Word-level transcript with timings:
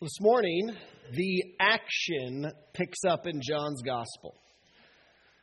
This 0.00 0.20
morning, 0.20 0.72
the 1.12 1.44
action 1.60 2.50
picks 2.74 2.98
up 3.08 3.28
in 3.28 3.40
John's 3.40 3.80
Gospel. 3.82 4.34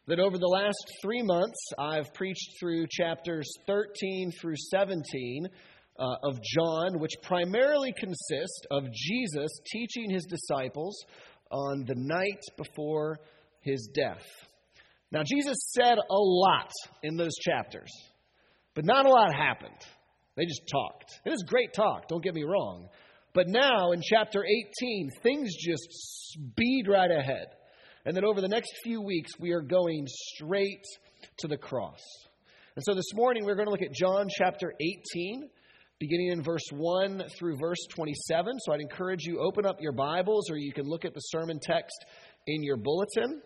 That 0.08 0.20
over 0.20 0.38
the 0.38 0.46
last 0.46 0.76
three 1.02 1.24
months, 1.24 1.58
I've 1.80 2.14
preached 2.14 2.60
through 2.60 2.88
chapters 2.92 3.50
13 3.66 4.34
through 4.42 4.58
17 4.58 5.48
uh, 5.98 6.04
of 6.24 6.40
John, 6.44 7.00
which 7.00 7.14
primarily 7.24 7.94
consist 7.98 8.68
of 8.70 8.92
Jesus 8.92 9.50
teaching 9.72 10.10
his 10.10 10.26
disciples 10.26 10.98
on 11.50 11.86
the 11.88 11.96
night 11.96 12.44
before 12.58 13.20
his 13.62 13.90
death. 13.96 14.26
Now, 15.14 15.24
Jesus 15.24 15.72
said 15.72 15.98
a 15.98 16.04
lot 16.10 16.72
in 17.04 17.16
those 17.16 17.38
chapters, 17.38 17.90
but 18.76 18.84
not 18.84 19.06
a 19.06 19.10
lot 19.10 19.34
happened. 19.34 19.80
They 20.36 20.44
just 20.44 20.64
talked. 20.70 21.22
It 21.26 21.32
is 21.32 21.46
great 21.48 21.74
talk, 21.74 22.10
don't 22.10 22.24
get 22.24 22.36
me 22.36 22.44
wrong. 22.44 22.90
But 23.34 23.48
now 23.48 23.92
in 23.92 24.02
chapter 24.02 24.44
18, 24.44 25.10
things 25.24 25.56
just 25.56 25.88
speed 25.90 26.86
right 26.90 27.12
ahead. 27.12 27.48
And 28.06 28.16
then 28.16 28.26
over 28.26 28.42
the 28.42 28.48
next 28.48 28.72
few 28.84 29.02
weeks, 29.02 29.32
we 29.40 29.52
are 29.52 29.62
going 29.62 30.08
straight 30.08 30.84
to 31.40 31.48
the 31.48 31.58
cross. 31.58 32.02
And 32.76 32.84
so 32.84 32.94
this 32.94 33.14
morning, 33.14 33.46
we're 33.46 33.56
going 33.56 33.68
to 33.68 33.72
look 33.72 33.82
at 33.82 33.94
John 33.94 34.28
chapter 34.30 34.74
18, 35.14 35.50
beginning 36.00 36.32
in 36.32 36.44
verse 36.44 36.66
1 36.72 37.24
through 37.38 37.58
verse 37.58 37.86
27. 37.92 38.54
So 38.60 38.74
I'd 38.74 38.82
encourage 38.82 39.24
you 39.24 39.40
open 39.40 39.66
up 39.66 39.78
your 39.80 39.92
Bibles 39.92 40.50
or 40.50 40.58
you 40.58 40.74
can 40.74 40.86
look 40.86 41.06
at 41.06 41.14
the 41.14 41.20
sermon 41.20 41.60
text 41.62 42.06
in 42.48 42.64
your 42.64 42.78
bulletin. 42.78 43.42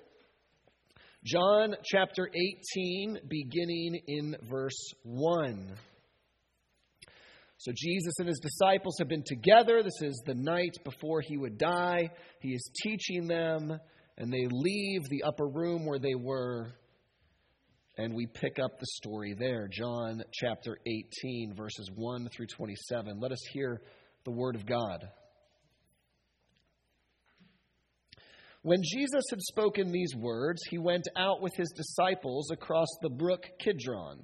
John 1.26 1.76
chapter 1.84 2.30
18, 2.78 3.20
beginning 3.28 4.00
in 4.08 4.36
verse 4.50 4.94
1. 5.04 5.74
So 7.58 7.72
Jesus 7.76 8.14
and 8.20 8.28
his 8.28 8.40
disciples 8.40 8.98
have 9.00 9.08
been 9.08 9.24
together. 9.26 9.82
This 9.82 10.02
is 10.02 10.22
the 10.26 10.36
night 10.36 10.76
before 10.84 11.22
he 11.22 11.38
would 11.38 11.58
die. 11.58 12.10
He 12.42 12.50
is 12.50 12.70
teaching 12.84 13.28
them, 13.28 13.80
and 14.18 14.32
they 14.32 14.48
leave 14.52 15.04
the 15.10 15.24
upper 15.24 15.48
room 15.48 15.86
where 15.86 16.00
they 16.00 16.16
were. 16.16 16.74
And 17.98 18.14
we 18.14 18.28
pick 18.28 18.60
up 18.60 18.78
the 18.78 18.86
story 18.86 19.36
there. 19.40 19.70
John 19.72 20.22
chapter 20.34 20.78
18, 20.86 21.54
verses 21.56 21.90
1 21.96 22.28
through 22.36 22.48
27. 22.48 23.20
Let 23.22 23.32
us 23.32 23.42
hear 23.54 23.82
the 24.26 24.32
word 24.32 24.56
of 24.56 24.66
God. 24.66 25.08
When 28.64 28.82
Jesus 28.84 29.24
had 29.30 29.40
spoken 29.42 29.92
these 29.92 30.14
words, 30.18 30.60
he 30.70 30.78
went 30.78 31.08
out 31.16 31.42
with 31.42 31.54
his 31.56 31.72
disciples 31.78 32.52
across 32.52 32.88
the 33.02 33.12
brook 33.12 33.46
Kidron, 33.60 34.20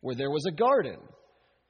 where 0.00 0.14
there 0.14 0.30
was 0.30 0.44
a 0.46 0.52
garden 0.52 0.98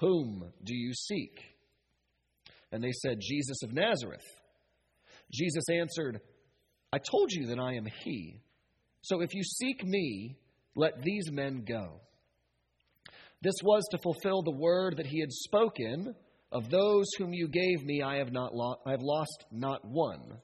whom 0.00 0.44
do 0.64 0.74
you 0.74 0.92
seek? 0.94 1.38
And 2.72 2.82
they 2.82 2.92
said, 2.92 3.20
Jesus 3.20 3.62
of 3.62 3.72
Nazareth. 3.72 4.24
Jesus 5.32 5.64
answered, 5.72 6.20
I 6.92 6.98
told 6.98 7.30
you 7.32 7.48
that 7.48 7.58
I 7.58 7.74
am 7.74 7.86
he. 8.04 8.40
So 9.02 9.20
if 9.20 9.34
you 9.34 9.42
seek 9.42 9.84
me, 9.84 10.36
let 10.74 11.02
these 11.02 11.30
men 11.30 11.64
go. 11.66 12.00
This 13.42 13.54
was 13.62 13.84
to 13.90 13.98
fulfill 13.98 14.42
the 14.42 14.50
word 14.50 14.96
that 14.98 15.06
he 15.06 15.20
had 15.20 15.32
spoken 15.32 16.14
of 16.52 16.68
those 16.68 17.06
whom 17.16 17.32
you 17.32 17.48
gave 17.48 17.84
me, 17.84 18.02
I 18.02 18.16
have, 18.16 18.32
not 18.32 18.54
lo- 18.54 18.80
I 18.84 18.90
have 18.90 19.02
lost 19.02 19.44
not 19.52 19.84
one. 19.84 20.38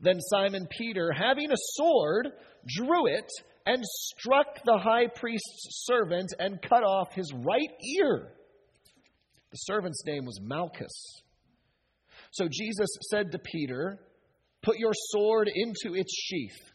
Then 0.00 0.20
Simon 0.20 0.68
Peter, 0.70 1.12
having 1.12 1.50
a 1.50 1.56
sword, 1.74 2.28
drew 2.66 3.06
it 3.06 3.30
and 3.66 3.82
struck 3.84 4.62
the 4.64 4.78
high 4.78 5.06
priest's 5.06 5.84
servant 5.86 6.32
and 6.38 6.60
cut 6.62 6.82
off 6.82 7.14
his 7.14 7.32
right 7.32 7.70
ear. 7.98 8.32
The 9.50 9.56
servant's 9.56 10.04
name 10.04 10.24
was 10.24 10.40
Malchus. 10.42 11.22
So 12.32 12.48
Jesus 12.50 12.88
said 13.10 13.32
to 13.32 13.38
Peter, 13.38 14.00
Put 14.62 14.78
your 14.78 14.92
sword 14.94 15.50
into 15.54 15.94
its 15.94 16.12
sheath. 16.12 16.72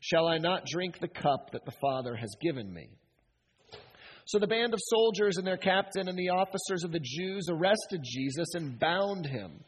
Shall 0.00 0.26
I 0.26 0.38
not 0.38 0.66
drink 0.66 0.98
the 0.98 1.08
cup 1.08 1.52
that 1.52 1.64
the 1.64 1.72
Father 1.80 2.14
has 2.14 2.36
given 2.40 2.72
me? 2.72 2.90
So 4.26 4.38
the 4.38 4.46
band 4.46 4.74
of 4.74 4.80
soldiers 4.82 5.36
and 5.36 5.46
their 5.46 5.56
captain 5.56 6.08
and 6.08 6.18
the 6.18 6.30
officers 6.30 6.82
of 6.84 6.92
the 6.92 7.00
Jews 7.00 7.48
arrested 7.50 8.02
Jesus 8.02 8.48
and 8.54 8.78
bound 8.78 9.26
him. 9.26 9.64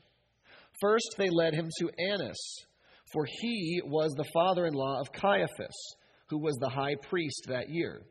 First, 0.81 1.15
they 1.17 1.31
led 1.31 1.55
him 1.55 1.71
to 1.79 1.91
Annas, 1.99 2.67
for 3.13 3.27
he 3.41 3.81
was 3.85 4.13
the 4.13 4.29
father 4.35 4.67
in 4.67 4.75
law 4.75 5.01
of 5.01 5.13
Caiaphas, 5.13 5.95
who 6.29 6.39
was 6.39 6.57
the 6.57 6.69
high 6.69 6.97
priest 7.09 7.47
that 7.49 7.71
year. 7.71 8.03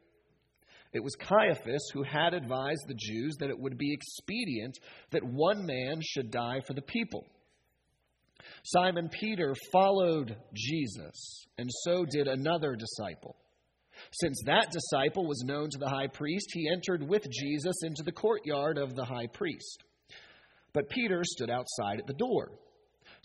It 0.94 1.04
was 1.04 1.16
Caiaphas 1.16 1.90
who 1.94 2.04
had 2.04 2.34
advised 2.34 2.86
the 2.88 2.96
Jews 2.98 3.36
that 3.40 3.50
it 3.50 3.60
would 3.60 3.78
be 3.78 3.94
expedient 3.94 4.78
that 5.12 5.24
one 5.24 5.66
man 5.66 6.00
should 6.02 6.32
die 6.32 6.62
for 6.66 6.74
the 6.74 6.82
people. 6.82 7.26
Simon 8.64 9.10
Peter 9.10 9.54
followed 9.72 10.38
Jesus, 10.54 11.48
and 11.58 11.70
so 11.84 12.06
did 12.06 12.28
another 12.28 12.76
disciple. 12.76 13.36
Since 14.12 14.42
that 14.46 14.72
disciple 14.72 15.28
was 15.28 15.44
known 15.46 15.70
to 15.70 15.78
the 15.78 15.90
high 15.90 16.08
priest, 16.08 16.48
he 16.54 16.70
entered 16.70 17.08
with 17.08 17.30
Jesus 17.30 17.76
into 17.84 18.04
the 18.04 18.12
courtyard 18.12 18.78
of 18.78 18.96
the 18.96 19.06
high 19.06 19.28
priest. 19.28 19.84
But 20.74 20.90
Peter 20.90 21.22
stood 21.24 21.50
outside 21.50 22.00
at 22.00 22.08
the 22.08 22.14
door. 22.14 22.52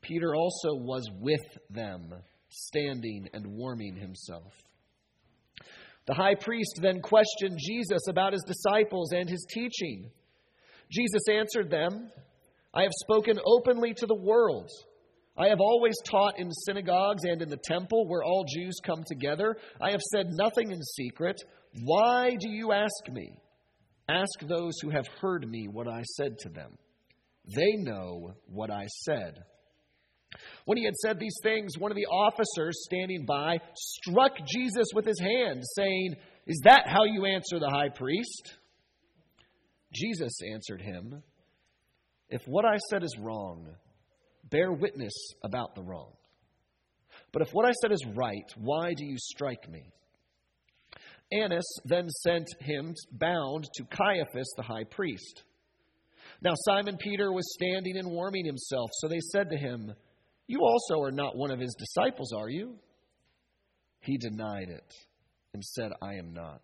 Peter 0.00 0.34
also 0.34 0.74
was 0.74 1.08
with 1.20 1.46
them, 1.70 2.14
standing 2.48 3.28
and 3.32 3.46
warming 3.46 3.96
himself. 3.96 4.52
The 6.06 6.14
high 6.14 6.36
priest 6.36 6.78
then 6.80 7.02
questioned 7.02 7.58
Jesus 7.58 8.00
about 8.08 8.32
his 8.32 8.42
disciples 8.46 9.12
and 9.12 9.28
his 9.28 9.46
teaching. 9.50 10.10
Jesus 10.90 11.22
answered 11.30 11.70
them, 11.70 12.10
I 12.72 12.82
have 12.82 12.92
spoken 12.94 13.38
openly 13.44 13.92
to 13.94 14.06
the 14.06 14.14
world. 14.14 14.70
I 15.36 15.48
have 15.48 15.60
always 15.60 15.94
taught 16.10 16.38
in 16.38 16.50
synagogues 16.50 17.24
and 17.24 17.42
in 17.42 17.48
the 17.48 17.60
temple 17.62 18.08
where 18.08 18.24
all 18.24 18.44
Jews 18.44 18.80
come 18.84 19.04
together. 19.06 19.56
I 19.80 19.90
have 19.90 20.00
said 20.00 20.26
nothing 20.30 20.70
in 20.70 20.82
secret. 20.82 21.36
Why 21.82 22.36
do 22.40 22.48
you 22.48 22.72
ask 22.72 23.12
me? 23.12 23.38
Ask 24.08 24.40
those 24.40 24.78
who 24.80 24.90
have 24.90 25.06
heard 25.20 25.48
me 25.48 25.68
what 25.68 25.86
I 25.86 26.02
said 26.02 26.38
to 26.40 26.48
them. 26.48 26.78
They 27.54 27.72
know 27.76 28.34
what 28.46 28.70
I 28.70 28.86
said. 29.04 29.34
When 30.64 30.78
he 30.78 30.84
had 30.84 30.96
said 30.96 31.18
these 31.18 31.38
things, 31.42 31.78
one 31.78 31.90
of 31.90 31.96
the 31.96 32.06
officers 32.06 32.84
standing 32.84 33.24
by 33.24 33.58
struck 33.74 34.32
Jesus 34.46 34.88
with 34.94 35.04
his 35.04 35.20
hand, 35.20 35.62
saying, 35.76 36.16
Is 36.46 36.60
that 36.64 36.84
how 36.86 37.04
you 37.04 37.26
answer 37.26 37.58
the 37.58 37.70
high 37.70 37.88
priest? 37.88 38.54
Jesus 39.92 40.32
answered 40.52 40.82
him, 40.82 41.22
If 42.28 42.42
what 42.46 42.64
I 42.64 42.76
said 42.90 43.02
is 43.02 43.16
wrong, 43.18 43.68
bear 44.50 44.72
witness 44.72 45.14
about 45.42 45.74
the 45.74 45.82
wrong. 45.82 46.12
But 47.32 47.42
if 47.42 47.50
what 47.52 47.66
I 47.66 47.72
said 47.72 47.92
is 47.92 48.04
right, 48.14 48.50
why 48.56 48.94
do 48.94 49.04
you 49.04 49.16
strike 49.18 49.68
me? 49.68 49.92
Annas 51.30 51.66
then 51.84 52.08
sent 52.08 52.46
him 52.60 52.94
bound 53.12 53.68
to 53.74 53.84
Caiaphas 53.84 54.52
the 54.56 54.62
high 54.62 54.84
priest. 54.84 55.44
Now 56.40 56.52
Simon 56.54 56.96
Peter 56.98 57.32
was 57.32 57.54
standing 57.54 57.96
and 57.96 58.10
warming 58.10 58.46
himself, 58.46 58.90
so 58.94 59.08
they 59.08 59.20
said 59.20 59.50
to 59.50 59.56
him, 59.56 59.92
You 60.48 60.60
also 60.62 61.02
are 61.02 61.12
not 61.12 61.36
one 61.36 61.50
of 61.50 61.60
his 61.60 61.76
disciples, 61.78 62.32
are 62.32 62.48
you? 62.48 62.74
He 64.00 64.16
denied 64.16 64.70
it 64.70 64.94
and 65.52 65.62
said, 65.62 65.92
I 66.00 66.14
am 66.14 66.32
not. 66.32 66.62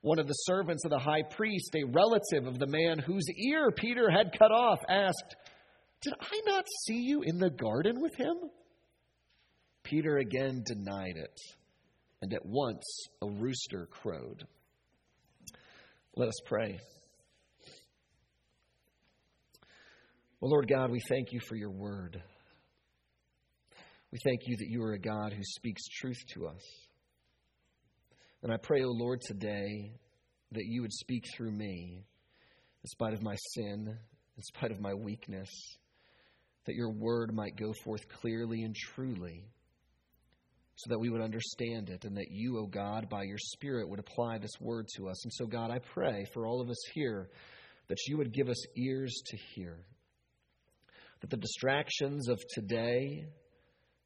One 0.00 0.18
of 0.18 0.26
the 0.26 0.32
servants 0.32 0.84
of 0.84 0.90
the 0.90 0.98
high 0.98 1.22
priest, 1.22 1.74
a 1.74 1.84
relative 1.84 2.46
of 2.46 2.58
the 2.58 2.66
man 2.66 2.98
whose 2.98 3.26
ear 3.30 3.70
Peter 3.70 4.10
had 4.10 4.36
cut 4.36 4.50
off, 4.50 4.80
asked, 4.88 5.36
Did 6.02 6.14
I 6.20 6.40
not 6.44 6.64
see 6.84 7.00
you 7.02 7.22
in 7.22 7.38
the 7.38 7.50
garden 7.50 8.00
with 8.00 8.14
him? 8.16 8.36
Peter 9.84 10.16
again 10.16 10.64
denied 10.66 11.16
it, 11.16 11.38
and 12.20 12.34
at 12.34 12.44
once 12.44 12.84
a 13.22 13.26
rooster 13.28 13.86
crowed. 13.86 14.44
Let 16.16 16.28
us 16.28 16.40
pray. 16.46 16.80
Well, 20.40 20.50
Lord 20.50 20.68
God, 20.68 20.90
we 20.90 21.00
thank 21.08 21.32
you 21.32 21.40
for 21.48 21.54
your 21.54 21.70
word. 21.70 22.20
We 24.16 24.20
thank 24.30 24.48
you 24.48 24.56
that 24.56 24.70
you 24.70 24.82
are 24.82 24.94
a 24.94 24.98
God 24.98 25.34
who 25.34 25.42
speaks 25.42 25.82
truth 26.00 26.16
to 26.32 26.46
us. 26.46 26.62
And 28.42 28.50
I 28.50 28.56
pray, 28.56 28.82
O 28.82 28.86
oh 28.86 28.92
Lord, 28.92 29.20
today 29.20 29.92
that 30.52 30.64
you 30.64 30.80
would 30.80 30.92
speak 30.94 31.24
through 31.36 31.52
me, 31.52 32.02
in 32.82 32.88
spite 32.88 33.12
of 33.12 33.20
my 33.20 33.36
sin, 33.52 33.94
in 34.34 34.42
spite 34.42 34.70
of 34.70 34.80
my 34.80 34.94
weakness, 34.94 35.50
that 36.64 36.74
your 36.74 36.92
word 36.92 37.34
might 37.34 37.56
go 37.56 37.74
forth 37.84 38.08
clearly 38.08 38.62
and 38.62 38.74
truly 38.74 39.44
so 40.76 40.88
that 40.88 40.98
we 40.98 41.10
would 41.10 41.20
understand 41.20 41.90
it 41.90 42.06
and 42.06 42.16
that 42.16 42.30
you, 42.30 42.56
O 42.56 42.62
oh 42.62 42.66
God, 42.68 43.10
by 43.10 43.24
your 43.24 43.36
Spirit 43.36 43.86
would 43.86 44.00
apply 44.00 44.38
this 44.38 44.58
word 44.62 44.86
to 44.96 45.10
us. 45.10 45.22
And 45.26 45.32
so, 45.34 45.44
God, 45.44 45.70
I 45.70 45.80
pray 45.92 46.24
for 46.32 46.46
all 46.46 46.62
of 46.62 46.70
us 46.70 46.82
here 46.94 47.28
that 47.88 47.98
you 48.06 48.16
would 48.16 48.32
give 48.32 48.48
us 48.48 48.78
ears 48.78 49.14
to 49.26 49.36
hear, 49.54 49.84
that 51.20 51.28
the 51.28 51.36
distractions 51.36 52.30
of 52.30 52.40
today 52.54 53.26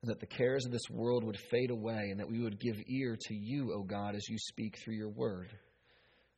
and 0.02 0.10
that 0.10 0.20
the 0.20 0.26
cares 0.26 0.64
of 0.64 0.72
this 0.72 0.88
world 0.90 1.24
would 1.24 1.38
fade 1.50 1.70
away 1.70 2.08
and 2.10 2.20
that 2.20 2.30
we 2.30 2.40
would 2.40 2.58
give 2.58 2.76
ear 2.86 3.16
to 3.28 3.34
you, 3.34 3.72
O 3.74 3.82
God, 3.82 4.14
as 4.14 4.28
you 4.28 4.38
speak 4.38 4.78
through 4.78 4.94
your 4.94 5.10
word. 5.10 5.50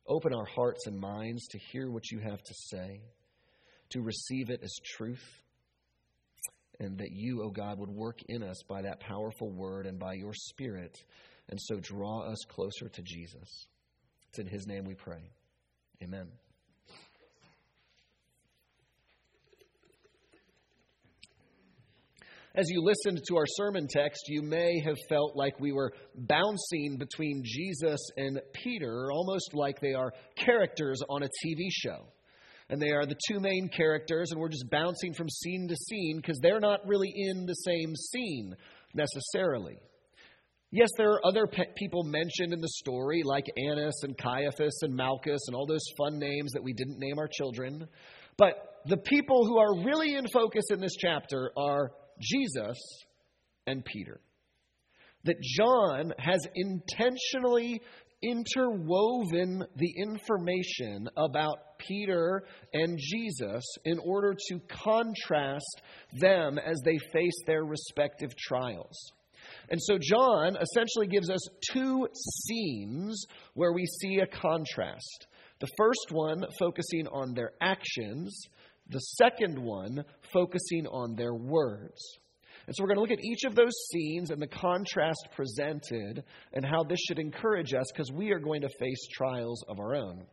Open 0.07 0.33
our 0.33 0.45
hearts 0.45 0.85
and 0.85 0.99
minds 0.99 1.47
to 1.47 1.59
hear 1.71 1.89
what 1.89 2.11
you 2.11 2.19
have 2.19 2.43
to 2.43 2.53
say, 2.53 3.01
to 3.91 4.01
receive 4.01 4.49
it 4.49 4.59
as 4.61 4.75
truth 4.97 5.23
and 6.79 6.97
that 6.97 7.11
you, 7.11 7.43
O 7.43 7.49
God, 7.49 7.79
would 7.79 7.89
work 7.89 8.19
in 8.27 8.43
us 8.43 8.61
by 8.67 8.81
that 8.81 8.99
powerful 8.99 9.49
word 9.51 9.85
and 9.85 9.99
by 9.99 10.13
your 10.13 10.33
Spirit, 10.33 10.97
and 11.49 11.59
so 11.61 11.79
draw 11.79 12.21
us 12.21 12.39
closer 12.49 12.89
to 12.89 13.01
Jesus. 13.01 13.67
It's 14.29 14.39
in 14.39 14.47
His 14.47 14.67
name 14.67 14.85
we 14.85 14.95
pray. 14.95 15.31
Amen. 16.03 16.27
As 22.55 22.65
you 22.69 22.83
listened 22.83 23.23
to 23.27 23.37
our 23.37 23.47
sermon 23.47 23.87
text, 23.89 24.25
you 24.27 24.43
may 24.43 24.79
have 24.85 24.97
felt 25.09 25.35
like 25.35 25.59
we 25.59 25.71
were 25.71 25.91
bouncing 26.15 26.97
between 26.99 27.41
Jesus 27.43 27.99
and 28.15 28.39
Peter, 28.53 29.11
almost 29.11 29.55
like 29.55 29.79
they 29.79 29.95
are 29.95 30.13
characters 30.35 31.01
on 31.09 31.23
a 31.23 31.29
TV 31.43 31.69
show 31.71 32.05
and 32.69 32.81
they 32.81 32.91
are 32.91 33.05
the 33.05 33.17
two 33.27 33.39
main 33.39 33.69
characters, 33.69 34.31
and 34.31 34.39
we're 34.39 34.49
just 34.49 34.69
bouncing 34.69 35.13
from 35.13 35.29
scene 35.29 35.67
to 35.67 35.75
scene 35.75 36.17
because 36.17 36.39
they're 36.41 36.59
not 36.59 36.79
really 36.87 37.11
in 37.13 37.45
the 37.45 37.53
same 37.53 37.95
scene 37.95 38.55
necessarily. 38.93 39.77
Yes, 40.71 40.89
there 40.97 41.11
are 41.11 41.25
other 41.25 41.45
pe- 41.45 41.73
people 41.75 42.03
mentioned 42.03 42.53
in 42.53 42.61
the 42.61 42.69
story, 42.69 43.21
like 43.23 43.45
Annas 43.57 44.01
and 44.03 44.17
Caiaphas 44.17 44.79
and 44.81 44.95
Malchus 44.95 45.41
and 45.47 45.55
all 45.55 45.67
those 45.67 45.85
fun 45.97 46.17
names 46.17 46.51
that 46.53 46.63
we 46.63 46.73
didn't 46.73 46.97
name 46.97 47.19
our 47.19 47.27
children. 47.27 47.87
But 48.37 48.81
the 48.87 48.97
people 48.97 49.45
who 49.45 49.59
are 49.59 49.85
really 49.85 50.15
in 50.15 50.25
focus 50.33 50.65
in 50.71 50.79
this 50.79 50.95
chapter 50.95 51.51
are 51.55 51.91
Jesus 52.19 52.77
and 53.67 53.83
Peter. 53.85 54.19
That 55.25 55.41
John 55.41 56.13
has 56.17 56.45
intentionally 56.53 57.81
interwoven 58.23 59.63
the 59.75 59.93
information 59.97 61.09
about 61.17 61.77
Peter 61.77 62.43
and 62.73 62.97
Jesus 62.97 63.63
in 63.83 63.99
order 63.99 64.33
to 64.33 64.59
contrast 64.69 65.81
them 66.19 66.57
as 66.57 66.79
they 66.85 66.97
face 67.11 67.37
their 67.45 67.63
respective 67.63 68.35
trials. 68.37 69.11
And 69.69 69.81
so, 69.81 69.97
John 69.99 70.55
essentially 70.55 71.07
gives 71.07 71.29
us 71.29 71.41
two 71.71 72.07
scenes 72.13 73.25
where 73.55 73.73
we 73.73 73.85
see 73.85 74.19
a 74.19 74.27
contrast. 74.27 75.27
The 75.59 75.69
first 75.77 76.07
one 76.11 76.45
focusing 76.59 77.07
on 77.07 77.33
their 77.33 77.51
actions, 77.61 78.47
the 78.93 78.99
second 78.99 79.59
one 79.59 80.05
focusing 80.31 80.87
on 80.87 81.15
their 81.15 81.33
words. 81.33 81.99
And 82.65 82.75
so 82.75 82.83
we're 82.83 82.95
going 82.95 82.97
to 82.97 83.01
look 83.01 83.19
at 83.19 83.25
each 83.25 83.43
of 83.43 83.55
those 83.55 83.73
scenes 83.91 84.29
and 84.29 84.41
the 84.41 84.47
contrast 84.47 85.27
presented 85.35 86.23
and 86.53 86.65
how 86.65 86.83
this 86.83 86.99
should 86.99 87.19
encourage 87.19 87.73
us 87.73 87.91
because 87.91 88.11
we 88.11 88.31
are 88.31 88.39
going 88.39 88.61
to 88.61 88.69
face 88.79 89.05
trials 89.11 89.61
of 89.67 89.79
our 89.79 89.95
own. 89.95 90.23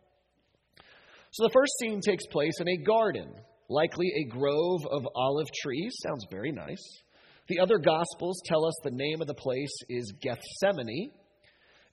So 1.33 1.45
the 1.45 1.53
first 1.53 1.73
scene 1.79 2.01
takes 2.01 2.27
place 2.27 2.61
in 2.61 2.69
a 2.69 2.77
garden, 2.77 3.33
likely 3.69 4.13
a 4.17 4.31
grove 4.31 4.87
of 4.91 5.09
olive 5.15 5.49
trees. 5.63 5.97
Sounds 6.07 6.27
very 6.31 6.53
nice. 6.53 7.03
The 7.49 7.59
other 7.59 7.79
Gospels 7.79 8.41
tell 8.45 8.65
us 8.65 8.75
the 8.85 8.93
name 8.93 9.21
of 9.21 9.27
the 9.27 9.35
place 9.35 9.75
is 9.89 10.13
Gethsemane. 10.21 11.11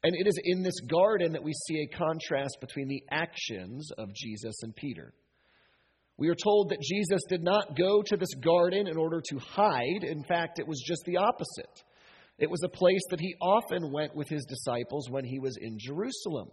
And 0.04 0.16
it 0.16 0.28
is 0.28 0.40
in 0.44 0.62
this 0.62 0.80
garden 0.82 1.32
that 1.32 1.44
we 1.44 1.54
see 1.54 1.80
a 1.82 1.98
contrast 1.98 2.58
between 2.62 2.88
the 2.88 3.04
actions 3.10 3.90
of 3.98 4.14
Jesus 4.14 4.56
and 4.62 4.76
Peter. 4.76 5.14
We 6.18 6.30
are 6.30 6.36
told 6.36 6.70
that 6.70 6.82
Jesus 6.82 7.22
did 7.30 7.44
not 7.44 7.78
go 7.78 8.02
to 8.02 8.18
this 8.18 8.34
garden 8.44 8.88
in 8.88 8.98
order 8.98 9.22
to 9.30 9.40
hide. 9.40 10.04
In 10.04 10.24
fact, 10.24 10.60
it 10.60 10.68
was 10.68 10.84
just 10.86 11.04
the 11.06 11.18
opposite. 11.18 11.84
It 12.40 12.50
was 12.50 12.64
a 12.64 12.70
place 12.70 13.02
that 13.10 13.20
he 13.20 13.36
often 13.42 13.92
went 13.92 14.16
with 14.16 14.28
his 14.28 14.46
disciples 14.46 15.10
when 15.10 15.26
he 15.26 15.40
was 15.40 15.58
in 15.60 15.78
Jerusalem. 15.80 16.50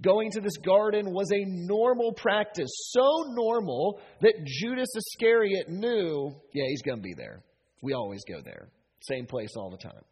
Going 0.00 0.30
to 0.32 0.40
this 0.40 0.56
garden 0.58 1.12
was 1.12 1.30
a 1.32 1.44
normal 1.44 2.12
practice, 2.12 2.70
so 2.90 3.24
normal 3.30 4.00
that 4.20 4.44
Judas 4.46 4.88
Iscariot 4.96 5.68
knew, 5.68 6.36
yeah, 6.52 6.64
he's 6.68 6.82
going 6.82 6.98
to 6.98 7.02
be 7.02 7.14
there. 7.16 7.42
We 7.82 7.94
always 7.94 8.22
go 8.28 8.40
there. 8.44 8.68
Same 9.00 9.26
place 9.26 9.50
all 9.56 9.70
the 9.70 9.76
time. 9.76 10.02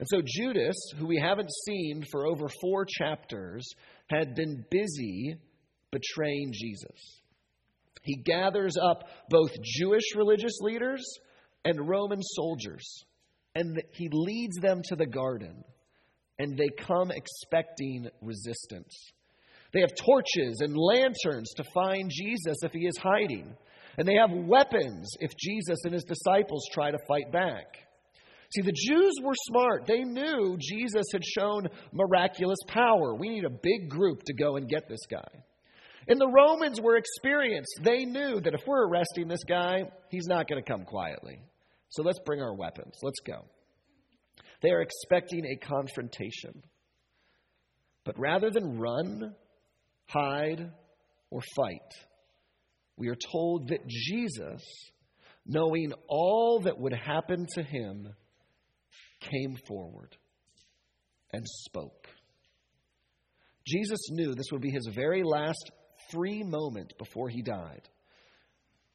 And 0.00 0.08
so 0.08 0.20
Judas, 0.24 0.76
who 0.98 1.06
we 1.06 1.20
haven't 1.20 1.50
seen 1.66 2.02
for 2.10 2.26
over 2.26 2.48
four 2.60 2.84
chapters, 2.84 3.68
had 4.08 4.34
been 4.34 4.64
busy 4.68 5.36
betraying 5.94 6.52
Jesus. 6.52 7.22
He 8.02 8.16
gathers 8.16 8.74
up 8.76 9.04
both 9.30 9.50
Jewish 9.62 10.14
religious 10.14 10.58
leaders 10.60 11.02
and 11.64 11.88
Roman 11.88 12.20
soldiers, 12.22 13.04
and 13.54 13.82
he 13.92 14.08
leads 14.12 14.56
them 14.56 14.82
to 14.84 14.96
the 14.96 15.06
garden, 15.06 15.64
and 16.38 16.58
they 16.58 16.68
come 16.68 17.10
expecting 17.10 18.08
resistance. 18.20 18.94
They 19.72 19.80
have 19.80 19.94
torches 19.94 20.60
and 20.60 20.76
lanterns 20.76 21.52
to 21.56 21.64
find 21.72 22.10
Jesus 22.10 22.58
if 22.62 22.72
he 22.72 22.86
is 22.86 22.98
hiding, 22.98 23.56
and 23.96 24.06
they 24.06 24.16
have 24.16 24.30
weapons 24.30 25.08
if 25.20 25.30
Jesus 25.38 25.78
and 25.84 25.94
his 25.94 26.04
disciples 26.04 26.68
try 26.72 26.90
to 26.90 26.98
fight 27.08 27.32
back. 27.32 27.78
See, 28.54 28.62
the 28.62 28.72
Jews 28.72 29.14
were 29.22 29.34
smart. 29.34 29.86
They 29.86 30.04
knew 30.04 30.56
Jesus 30.60 31.06
had 31.12 31.24
shown 31.24 31.68
miraculous 31.92 32.58
power. 32.68 33.14
We 33.14 33.30
need 33.30 33.44
a 33.44 33.50
big 33.50 33.88
group 33.88 34.22
to 34.24 34.34
go 34.34 34.56
and 34.56 34.68
get 34.68 34.88
this 34.88 35.06
guy. 35.10 35.26
And 36.08 36.20
the 36.20 36.28
Romans 36.28 36.80
were 36.80 36.96
experienced. 36.96 37.80
They 37.82 38.04
knew 38.04 38.40
that 38.40 38.54
if 38.54 38.66
we're 38.66 38.86
arresting 38.86 39.28
this 39.28 39.44
guy, 39.44 39.84
he's 40.10 40.26
not 40.26 40.48
going 40.48 40.62
to 40.62 40.70
come 40.70 40.84
quietly. 40.84 41.40
So 41.88 42.02
let's 42.02 42.18
bring 42.24 42.42
our 42.42 42.54
weapons. 42.54 42.94
Let's 43.02 43.20
go. 43.20 43.44
They 44.62 44.70
are 44.70 44.82
expecting 44.82 45.44
a 45.44 45.66
confrontation. 45.66 46.62
But 48.04 48.18
rather 48.18 48.50
than 48.50 48.78
run, 48.78 49.34
hide, 50.06 50.70
or 51.30 51.40
fight, 51.56 51.80
we 52.96 53.08
are 53.08 53.16
told 53.16 53.68
that 53.68 53.86
Jesus, 53.86 54.62
knowing 55.46 55.92
all 56.08 56.60
that 56.64 56.78
would 56.78 56.92
happen 56.92 57.46
to 57.54 57.62
him, 57.62 58.14
came 59.20 59.56
forward 59.66 60.16
and 61.32 61.44
spoke. 61.46 62.08
Jesus 63.66 64.10
knew 64.10 64.34
this 64.34 64.52
would 64.52 64.60
be 64.60 64.70
his 64.70 64.88
very 64.94 65.22
last 65.22 65.70
free 66.10 66.42
moment 66.42 66.92
before 66.98 67.28
he 67.28 67.42
died. 67.42 67.88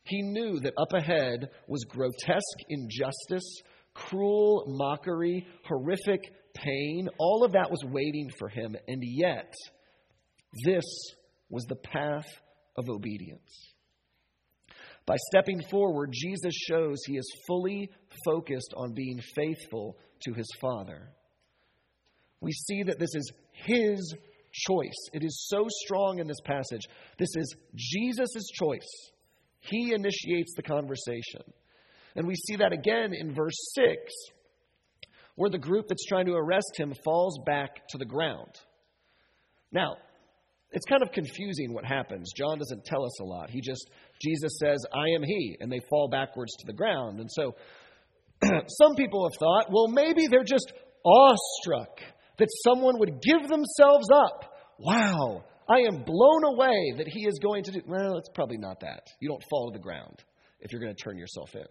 He 0.04 0.22
knew 0.22 0.60
that 0.62 0.74
up 0.78 0.94
ahead 0.94 1.50
was 1.68 1.84
grotesque 1.84 2.60
injustice, 2.70 3.62
cruel 3.94 4.66
mockery, 4.68 5.46
horrific 5.66 6.22
pain. 6.56 7.10
All 7.20 7.44
of 7.44 7.51
that 7.54 7.70
was 7.70 7.84
waiting 7.86 8.30
for 8.39 8.50
him, 8.50 8.75
and 8.88 9.04
yet, 9.04 9.54
this 10.66 10.86
was 11.50 11.66
the 11.66 11.75
path 11.75 12.28
of 12.78 12.89
obedience. 12.89 13.74
By 15.06 15.16
stepping 15.32 15.62
forward, 15.70 16.12
Jesus 16.12 16.54
shows 16.54 16.98
he 17.06 17.18
is 17.18 17.32
fully 17.48 17.89
focused 18.25 18.74
on 18.78 18.94
being 18.94 19.20
faithful 19.36 19.98
to 20.24 20.34
his 20.34 20.48
Father. 20.62 21.10
We 22.42 22.51
see 22.51 22.84
that 22.84 23.00
this 23.00 23.16
is 23.16 23.32
his 23.51 24.16
choice. 24.51 25.10
It 25.13 25.24
is 25.24 25.48
so 25.48 25.65
strong 25.68 26.20
in 26.20 26.27
this 26.27 26.41
passage. 26.44 26.82
This 27.18 27.36
is 27.36 27.56
Jesus' 27.75 28.50
choice. 28.53 29.12
He 29.60 29.94
initiates 29.94 30.53
the 30.56 30.63
conversation. 30.63 31.41
And 32.15 32.27
we 32.27 32.36
see 32.36 32.58
that 32.58 32.74
again 32.74 33.12
in 33.13 33.34
verse 33.34 33.58
6, 33.75 33.96
where 35.36 35.50
the 35.50 35.58
group 35.58 35.88
that's 35.88 36.06
trying 36.06 36.25
to 36.25 36.34
arrest 36.34 36.72
him 36.75 36.94
falls 37.03 37.39
back 37.46 37.88
to 37.89 37.98
the 37.98 38.06
ground. 38.06 38.53
Now, 39.72 39.98
it's 40.72 40.86
kind 40.86 41.01
of 41.01 41.12
confusing 41.12 41.74
what 41.74 41.86
happens. 41.86 42.32
John 42.36 42.60
doesn't 42.60 42.86
tell 42.86 43.03
us 43.03 43.20
a 43.20 43.24
lot. 43.24 43.50
He 43.50 43.62
just, 43.62 43.89
Jesus 44.22 44.53
says, 44.60 44.86
I 44.94 45.15
am 45.15 45.24
He, 45.24 45.58
and 45.60 45.72
they 45.72 45.79
fall 45.89 46.10
backwards 46.10 46.56
to 46.58 46.68
the 46.68 46.74
ground. 46.74 47.20
And 47.20 47.29
so 47.32 47.56
some 48.44 48.96
people 48.96 49.27
have 49.27 49.38
thought, 49.39 49.72
well, 49.72 49.88
maybe 49.88 50.27
they're 50.27 50.44
just 50.44 50.72
awestruck 51.03 52.00
that 52.39 52.48
someone 52.63 53.00
would 53.00 53.22
give 53.22 53.48
themselves 53.48 54.10
up. 54.13 54.53
Wow, 54.79 55.43
I 55.69 55.81
am 55.81 56.03
blown 56.03 56.43
away 56.46 56.93
that 56.98 57.08
He 57.08 57.27
is 57.27 57.39
going 57.41 57.63
to 57.65 57.72
do. 57.72 57.81
Well, 57.86 58.17
it's 58.17 58.29
probably 58.34 58.58
not 58.58 58.79
that. 58.81 59.03
You 59.19 59.29
don't 59.29 59.43
fall 59.50 59.72
to 59.72 59.77
the 59.77 59.84
ground 59.84 60.24
if 60.60 60.72
you're 60.72 60.81
going 60.81 60.96
to 60.96 61.03
turn 61.03 61.17
yourself 61.17 61.53
in. 61.55 61.65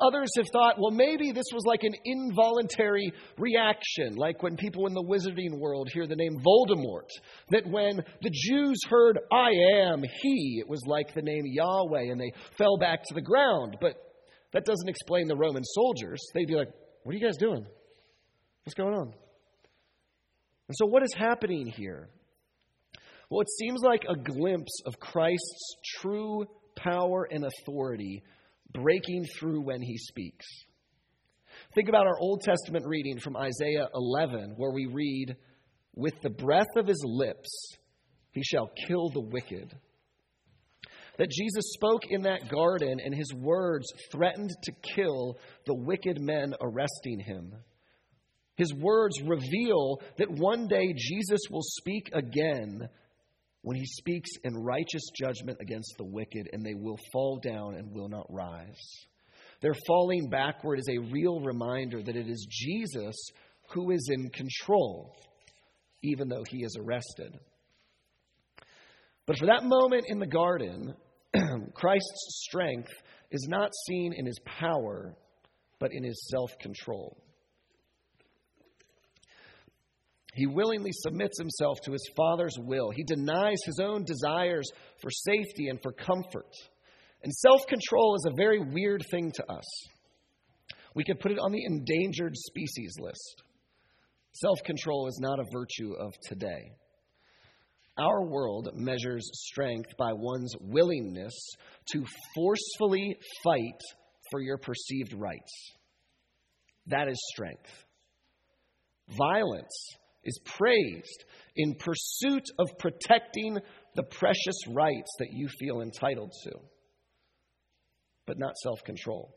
Others 0.00 0.30
have 0.36 0.46
thought, 0.52 0.76
well, 0.78 0.90
maybe 0.90 1.32
this 1.32 1.46
was 1.52 1.64
like 1.64 1.84
an 1.84 1.94
involuntary 2.04 3.12
reaction, 3.38 4.16
like 4.16 4.42
when 4.42 4.56
people 4.56 4.86
in 4.86 4.94
the 4.94 5.02
wizarding 5.02 5.58
world 5.58 5.88
hear 5.92 6.06
the 6.06 6.16
name 6.16 6.36
Voldemort. 6.44 7.08
That 7.50 7.66
when 7.66 8.02
the 8.22 8.30
Jews 8.30 8.78
heard, 8.88 9.18
I 9.32 9.50
am 9.76 10.02
he, 10.02 10.58
it 10.60 10.68
was 10.68 10.82
like 10.86 11.14
the 11.14 11.22
name 11.22 11.44
Yahweh, 11.46 12.10
and 12.10 12.20
they 12.20 12.32
fell 12.58 12.76
back 12.76 13.02
to 13.04 13.14
the 13.14 13.22
ground. 13.22 13.76
But 13.80 13.94
that 14.52 14.64
doesn't 14.64 14.88
explain 14.88 15.28
the 15.28 15.36
Roman 15.36 15.64
soldiers. 15.64 16.24
They'd 16.34 16.48
be 16.48 16.56
like, 16.56 16.70
what 17.02 17.14
are 17.14 17.18
you 17.18 17.24
guys 17.24 17.36
doing? 17.36 17.66
What's 18.64 18.74
going 18.74 18.94
on? 18.94 19.14
And 20.68 20.76
so, 20.76 20.86
what 20.86 21.02
is 21.02 21.12
happening 21.16 21.66
here? 21.66 22.08
Well, 23.30 23.40
it 23.40 23.50
seems 23.58 23.80
like 23.82 24.04
a 24.08 24.16
glimpse 24.16 24.80
of 24.86 24.98
Christ's 25.00 25.76
true 26.00 26.46
power 26.76 27.26
and 27.30 27.44
authority 27.44 28.22
breaking 28.72 29.26
through 29.38 29.62
when 29.62 29.82
he 29.82 29.96
speaks. 29.96 30.46
Think 31.74 31.88
about 31.88 32.06
our 32.06 32.18
Old 32.18 32.42
Testament 32.42 32.86
reading 32.86 33.18
from 33.18 33.36
Isaiah 33.36 33.88
11, 33.94 34.54
where 34.56 34.72
we 34.72 34.86
read, 34.86 35.36
With 35.94 36.14
the 36.22 36.30
breath 36.30 36.76
of 36.76 36.86
his 36.86 37.02
lips, 37.06 37.76
he 38.32 38.42
shall 38.42 38.70
kill 38.86 39.08
the 39.10 39.20
wicked. 39.20 39.72
That 41.18 41.30
Jesus 41.30 41.72
spoke 41.74 42.02
in 42.10 42.22
that 42.22 42.48
garden, 42.48 42.98
and 43.04 43.14
his 43.14 43.32
words 43.32 43.86
threatened 44.10 44.50
to 44.64 44.72
kill 44.94 45.38
the 45.66 45.74
wicked 45.74 46.20
men 46.20 46.54
arresting 46.60 47.20
him. 47.20 47.54
His 48.56 48.72
words 48.72 49.20
reveal 49.22 50.00
that 50.18 50.30
one 50.30 50.68
day 50.68 50.94
Jesus 50.96 51.40
will 51.50 51.62
speak 51.62 52.10
again 52.12 52.88
when 53.62 53.76
he 53.76 53.86
speaks 53.86 54.30
in 54.44 54.54
righteous 54.54 55.10
judgment 55.18 55.58
against 55.60 55.94
the 55.96 56.04
wicked, 56.04 56.50
and 56.52 56.62
they 56.62 56.74
will 56.74 56.98
fall 57.12 57.40
down 57.42 57.74
and 57.74 57.92
will 57.92 58.08
not 58.08 58.26
rise. 58.28 58.78
Their 59.62 59.74
falling 59.86 60.28
backward 60.28 60.78
is 60.78 60.88
a 60.88 61.10
real 61.10 61.40
reminder 61.40 62.02
that 62.02 62.16
it 62.16 62.28
is 62.28 62.46
Jesus 62.50 63.16
who 63.70 63.90
is 63.90 64.08
in 64.12 64.28
control, 64.30 65.16
even 66.02 66.28
though 66.28 66.44
he 66.48 66.58
is 66.58 66.76
arrested. 66.78 67.38
But 69.26 69.38
for 69.38 69.46
that 69.46 69.64
moment 69.64 70.04
in 70.08 70.18
the 70.18 70.26
garden, 70.26 70.94
Christ's 71.74 72.44
strength 72.46 72.92
is 73.30 73.46
not 73.48 73.70
seen 73.86 74.12
in 74.14 74.26
his 74.26 74.38
power, 74.44 75.16
but 75.80 75.90
in 75.92 76.04
his 76.04 76.28
self 76.30 76.50
control. 76.60 77.16
He 80.34 80.46
willingly 80.46 80.90
submits 80.92 81.38
himself 81.38 81.80
to 81.82 81.92
his 81.92 82.10
Father's 82.16 82.56
will. 82.58 82.90
He 82.90 83.04
denies 83.04 83.58
his 83.64 83.78
own 83.80 84.04
desires 84.04 84.68
for 85.00 85.10
safety 85.10 85.68
and 85.68 85.80
for 85.80 85.92
comfort. 85.92 86.52
And 87.22 87.32
self 87.32 87.66
control 87.68 88.16
is 88.16 88.26
a 88.26 88.36
very 88.36 88.58
weird 88.58 89.02
thing 89.10 89.32
to 89.32 89.52
us. 89.52 89.64
We 90.94 91.04
could 91.04 91.20
put 91.20 91.32
it 91.32 91.38
on 91.38 91.52
the 91.52 91.64
endangered 91.64 92.36
species 92.36 92.96
list. 92.98 93.42
Self 94.32 94.58
control 94.64 95.06
is 95.06 95.18
not 95.20 95.38
a 95.38 95.46
virtue 95.52 95.94
of 95.94 96.12
today. 96.26 96.72
Our 97.96 98.24
world 98.26 98.70
measures 98.74 99.30
strength 99.32 99.96
by 99.96 100.12
one's 100.12 100.52
willingness 100.60 101.34
to 101.92 102.04
forcefully 102.34 103.16
fight 103.44 103.80
for 104.32 104.40
your 104.40 104.58
perceived 104.58 105.14
rights. 105.14 105.52
That 106.88 107.06
is 107.06 107.18
strength. 107.32 107.70
Violence 109.16 109.96
is 110.24 110.38
praised 110.44 111.24
in 111.56 111.74
pursuit 111.74 112.44
of 112.58 112.78
protecting 112.78 113.58
the 113.94 114.02
precious 114.02 114.56
rights 114.68 115.10
that 115.18 115.28
you 115.30 115.48
feel 115.58 115.80
entitled 115.80 116.32
to, 116.44 116.52
but 118.26 118.38
not 118.38 118.56
self 118.62 118.82
control. 118.84 119.34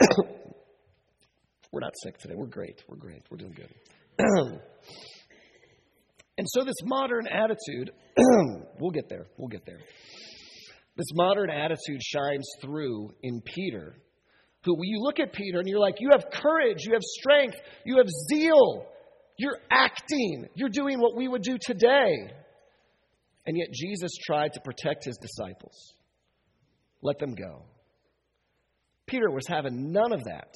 We're 1.72 1.80
not 1.80 1.94
sick 2.02 2.18
today. 2.18 2.34
We're 2.36 2.46
great. 2.46 2.82
We're 2.88 2.96
great. 2.96 3.22
We're 3.30 3.38
doing 3.38 3.54
good. 3.54 3.72
and 6.38 6.46
so, 6.46 6.64
this 6.64 6.76
modern 6.84 7.26
attitude, 7.28 7.90
we'll 8.80 8.92
get 8.92 9.08
there. 9.08 9.26
We'll 9.36 9.48
get 9.48 9.66
there. 9.66 9.80
This 10.96 11.08
modern 11.12 11.50
attitude 11.50 12.02
shines 12.02 12.48
through 12.62 13.10
in 13.22 13.42
Peter, 13.42 13.96
who, 14.64 14.76
you 14.82 15.02
look 15.02 15.20
at 15.20 15.32
Peter 15.32 15.58
and 15.58 15.68
you're 15.68 15.78
like, 15.78 15.96
you 16.00 16.08
have 16.12 16.30
courage, 16.30 16.78
you 16.86 16.94
have 16.94 17.02
strength, 17.02 17.56
you 17.84 17.98
have 17.98 18.08
zeal, 18.30 18.86
you're 19.38 19.58
acting. 19.70 20.46
You're 20.54 20.68
doing 20.68 21.00
what 21.00 21.16
we 21.16 21.28
would 21.28 21.42
do 21.42 21.58
today. 21.60 22.14
And 23.46 23.56
yet 23.56 23.68
Jesus 23.72 24.10
tried 24.24 24.52
to 24.54 24.60
protect 24.60 25.04
his 25.04 25.18
disciples. 25.18 25.94
Let 27.02 27.18
them 27.18 27.34
go. 27.34 27.64
Peter 29.06 29.30
was 29.30 29.46
having 29.48 29.92
none 29.92 30.12
of 30.12 30.24
that. 30.24 30.52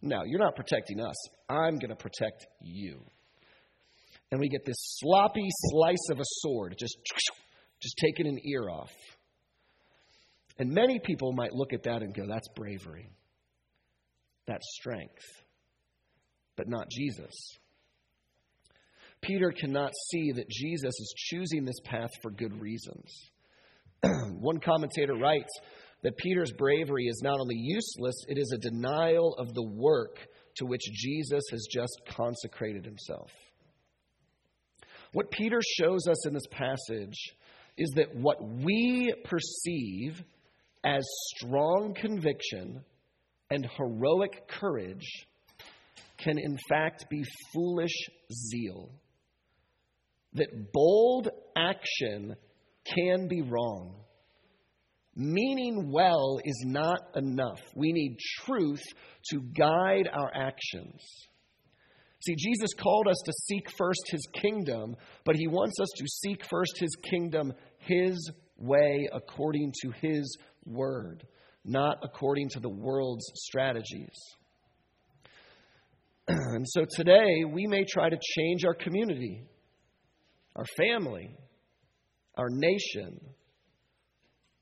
No, 0.00 0.22
you're 0.24 0.38
not 0.38 0.56
protecting 0.56 1.00
us. 1.00 1.16
I'm 1.48 1.78
going 1.78 1.90
to 1.90 1.96
protect 1.96 2.46
you. 2.62 3.02
And 4.30 4.40
we 4.40 4.48
get 4.48 4.64
this 4.64 4.76
sloppy 4.98 5.46
slice 5.70 6.08
of 6.10 6.20
a 6.20 6.24
sword, 6.24 6.76
just, 6.78 6.96
just 7.82 7.96
taking 7.98 8.26
an 8.26 8.38
ear 8.46 8.70
off. 8.70 8.92
And 10.58 10.70
many 10.70 10.98
people 10.98 11.32
might 11.32 11.52
look 11.52 11.72
at 11.72 11.84
that 11.84 12.02
and 12.02 12.14
go, 12.14 12.24
that's 12.28 12.48
bravery. 12.54 13.10
That's 14.46 14.66
strength. 14.80 15.24
But 16.56 16.68
not 16.68 16.88
Jesus. 16.90 17.58
Peter 19.20 19.52
cannot 19.52 19.92
see 20.10 20.32
that 20.32 20.48
Jesus 20.48 20.94
is 21.00 21.14
choosing 21.16 21.64
this 21.64 21.80
path 21.84 22.10
for 22.22 22.30
good 22.30 22.60
reasons. 22.60 23.30
One 24.38 24.60
commentator 24.60 25.14
writes 25.14 25.50
that 26.02 26.16
Peter's 26.16 26.52
bravery 26.52 27.06
is 27.06 27.20
not 27.22 27.40
only 27.40 27.56
useless, 27.56 28.24
it 28.28 28.38
is 28.38 28.52
a 28.52 28.58
denial 28.58 29.34
of 29.34 29.54
the 29.54 29.62
work 29.62 30.18
to 30.56 30.66
which 30.66 30.82
Jesus 30.92 31.42
has 31.50 31.66
just 31.70 32.00
consecrated 32.08 32.84
himself. 32.84 33.30
What 35.12 35.30
Peter 35.30 35.60
shows 35.78 36.06
us 36.06 36.26
in 36.26 36.34
this 36.34 36.46
passage 36.50 37.34
is 37.76 37.90
that 37.96 38.14
what 38.14 38.36
we 38.42 39.12
perceive 39.24 40.22
as 40.84 41.04
strong 41.36 41.94
conviction 41.94 42.84
and 43.50 43.68
heroic 43.76 44.48
courage 44.48 45.26
can 46.18 46.38
in 46.38 46.58
fact 46.68 47.06
be 47.08 47.24
foolish 47.54 48.08
zeal 48.32 48.90
that 50.34 50.72
bold 50.72 51.28
action 51.56 52.36
can 52.94 53.28
be 53.28 53.42
wrong. 53.42 53.94
Meaning 55.14 55.90
well 55.90 56.38
is 56.44 56.62
not 56.64 57.00
enough. 57.16 57.60
We 57.74 57.92
need 57.92 58.18
truth 58.44 58.82
to 59.30 59.40
guide 59.40 60.08
our 60.12 60.30
actions. 60.32 61.02
See, 62.24 62.34
Jesus 62.36 62.70
called 62.74 63.08
us 63.08 63.20
to 63.24 63.32
seek 63.32 63.68
first 63.76 64.02
his 64.10 64.26
kingdom, 64.40 64.96
but 65.24 65.36
he 65.36 65.46
wants 65.46 65.78
us 65.80 65.88
to 65.96 66.04
seek 66.06 66.44
first 66.44 66.78
his 66.78 66.96
kingdom 67.10 67.52
his 67.78 68.30
way 68.58 69.08
according 69.12 69.72
to 69.82 69.90
his 70.00 70.36
word, 70.64 71.26
not 71.64 71.98
according 72.02 72.48
to 72.50 72.60
the 72.60 72.68
world's 72.68 73.24
strategies. 73.34 74.16
and 76.28 76.66
so 76.68 76.84
today, 76.90 77.44
we 77.44 77.66
may 77.66 77.84
try 77.84 78.08
to 78.08 78.18
change 78.36 78.64
our 78.64 78.74
community 78.74 79.42
our 80.58 80.66
family, 80.76 81.30
our 82.36 82.48
nation. 82.50 83.20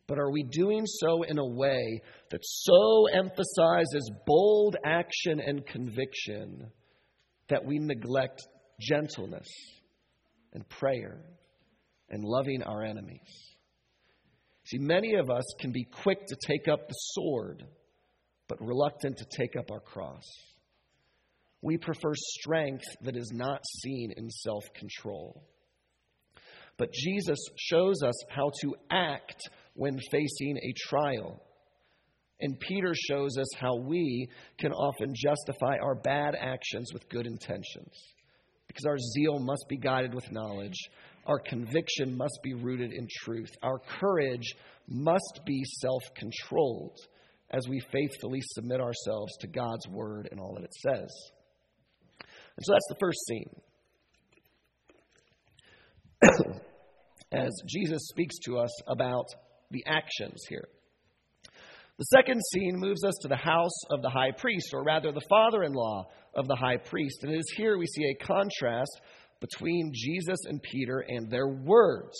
But 0.07 0.19
are 0.19 0.31
we 0.31 0.45
doing 0.45 0.85
so 0.85 1.23
in 1.23 1.39
a 1.39 1.47
way 1.47 2.03
that 2.31 2.41
so 2.43 3.07
emphasizes 3.13 4.13
bold 4.27 4.77
action 4.85 5.41
and 5.41 5.67
conviction 5.67 6.71
that 7.49 7.65
we 7.65 7.79
neglect 7.79 8.41
gentleness 8.79 9.49
and 10.53 10.69
prayer 10.69 11.25
and 12.11 12.23
loving 12.23 12.63
our 12.63 12.85
enemies? 12.85 13.57
See, 14.67 14.79
many 14.79 15.15
of 15.15 15.31
us 15.31 15.45
can 15.61 15.73
be 15.73 15.85
quick 15.85 16.27
to 16.27 16.37
take 16.47 16.69
up 16.69 16.87
the 16.87 16.95
sword, 16.95 17.65
but 18.49 18.61
reluctant 18.61 19.17
to 19.17 19.25
take 19.37 19.57
up 19.57 19.71
our 19.71 19.81
cross. 19.81 20.25
We 21.63 21.79
prefer 21.79 22.13
strength 22.15 22.85
that 23.01 23.17
is 23.17 23.33
not 23.35 23.63
seen 23.83 24.13
in 24.17 24.29
self 24.29 24.65
control. 24.75 25.43
But 26.79 26.93
Jesus 26.93 27.39
shows 27.57 28.03
us 28.03 28.15
how 28.29 28.51
to 28.63 28.75
act 28.91 29.49
when 29.75 29.99
facing 30.11 30.59
a 30.59 30.75
trial. 30.89 31.41
And 32.41 32.61
Peter 32.61 32.93
shows 32.95 33.39
us 33.39 33.49
how 33.59 33.77
we 33.77 34.29
can 34.59 34.73
often 34.73 35.15
justify 35.15 35.79
our 35.83 35.95
bad 35.95 36.35
actions 36.39 36.91
with 36.93 37.09
good 37.09 37.27
intentions. 37.27 37.95
Because 38.67 38.85
our 38.85 38.99
zeal 38.99 39.39
must 39.39 39.65
be 39.69 39.79
guided 39.79 40.13
with 40.15 40.31
knowledge, 40.31 40.77
our 41.27 41.39
conviction 41.39 42.17
must 42.17 42.39
be 42.43 42.53
rooted 42.53 42.93
in 42.93 43.09
truth, 43.25 43.51
our 43.63 43.79
courage 44.01 44.55
must 44.87 45.41
be 45.47 45.65
self 45.81 46.03
controlled 46.15 46.99
as 47.51 47.67
we 47.69 47.81
faithfully 47.93 48.41
submit 48.43 48.81
ourselves 48.81 49.37
to 49.41 49.47
God's 49.47 49.89
word 49.89 50.29
and 50.31 50.41
all 50.41 50.55
that 50.55 50.65
it 50.65 50.75
says. 50.75 51.11
And 52.57 52.65
so 52.65 52.73
that's 52.73 52.89
the 52.89 52.97
first 53.01 53.19
scene. 53.27 53.51
as 57.33 57.51
Jesus 57.67 58.09
speaks 58.09 58.37
to 58.45 58.59
us 58.59 58.71
about 58.87 59.27
the 59.71 59.85
actions 59.87 60.43
here. 60.49 60.69
The 61.99 62.05
second 62.05 62.43
scene 62.53 62.75
moves 62.77 63.05
us 63.05 63.15
to 63.23 63.29
the 63.29 63.37
house 63.37 63.85
of 63.89 64.03
the 64.03 64.11
high 64.11 64.31
priest, 64.31 64.75
or 64.75 64.85
rather, 64.85 65.13
the 65.13 65.27
father 65.31 65.63
in 65.63 65.73
law 65.73 66.09
of 66.35 66.47
the 66.47 66.57
high 66.57 66.77
priest. 66.77 67.21
And 67.23 67.33
it 67.33 67.39
is 67.39 67.55
here 67.57 67.79
we 67.79 67.87
see 67.87 68.05
a 68.05 68.25
contrast 68.25 69.01
between 69.41 69.93
Jesus 69.95 70.39
and 70.45 70.63
Peter 70.63 71.05
and 71.09 71.31
their 71.31 71.49
words. 71.49 72.17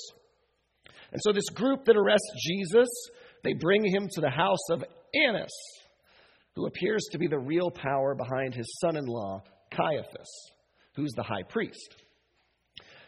And 1.13 1.21
so, 1.23 1.33
this 1.33 1.49
group 1.51 1.85
that 1.85 1.97
arrests 1.97 2.33
Jesus, 2.47 2.89
they 3.45 3.53
bring 3.53 3.85
him 3.85 4.09
to 4.13 4.21
the 4.21 4.31
house 4.31 4.71
of 4.71 4.85
Annas, 5.15 5.55
who 6.55 6.67
appears 6.67 7.07
to 7.13 7.19
be 7.19 7.27
the 7.27 7.39
real 7.39 7.71
power 7.71 8.15
behind 8.15 8.55
his 8.55 8.79
son 8.81 8.97
in 8.97 9.05
law, 9.05 9.43
Caiaphas, 9.71 10.51
who's 10.95 11.13
the 11.17 11.23
high 11.23 11.43
priest. 11.43 11.95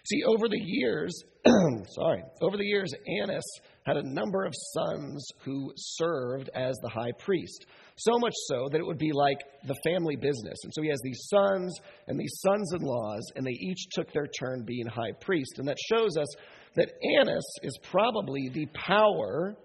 See, 0.05 0.23
over 0.25 0.49
the 0.49 0.61
years, 0.61 1.23
sorry, 1.95 2.23
over 2.41 2.57
the 2.57 2.65
years, 2.65 2.93
Annas 3.21 3.45
had 3.85 3.97
a 3.97 4.09
number 4.09 4.45
of 4.45 4.55
sons 4.55 5.27
who 5.45 5.73
served 5.77 6.51
as 6.55 6.77
the 6.83 6.89
high 6.89 7.13
priest. 7.19 7.67
So 7.97 8.19
much 8.19 8.35
so 8.49 8.69
that 8.71 8.79
it 8.79 8.87
would 8.87 8.99
be 8.99 9.13
like 9.13 9.39
the 9.67 9.77
family 9.85 10.17
business. 10.17 10.59
And 10.65 10.73
so 10.75 10.83
he 10.83 10.89
has 10.89 11.01
these 11.03 11.27
sons 11.29 11.79
and 12.07 12.19
these 12.19 12.39
sons 12.47 12.73
in 12.75 12.83
laws, 12.83 13.23
and 13.35 13.47
they 13.47 13.51
each 13.51 13.89
took 13.93 14.13
their 14.13 14.27
turn 14.27 14.65
being 14.65 14.87
high 14.87 15.13
priest. 15.21 15.59
And 15.59 15.67
that 15.69 15.79
shows 15.91 16.17
us 16.17 16.29
that 16.77 16.93
Annas 17.19 17.47
is 17.63 17.79
probably 17.91 18.51
the 18.53 18.67
power 18.75 19.57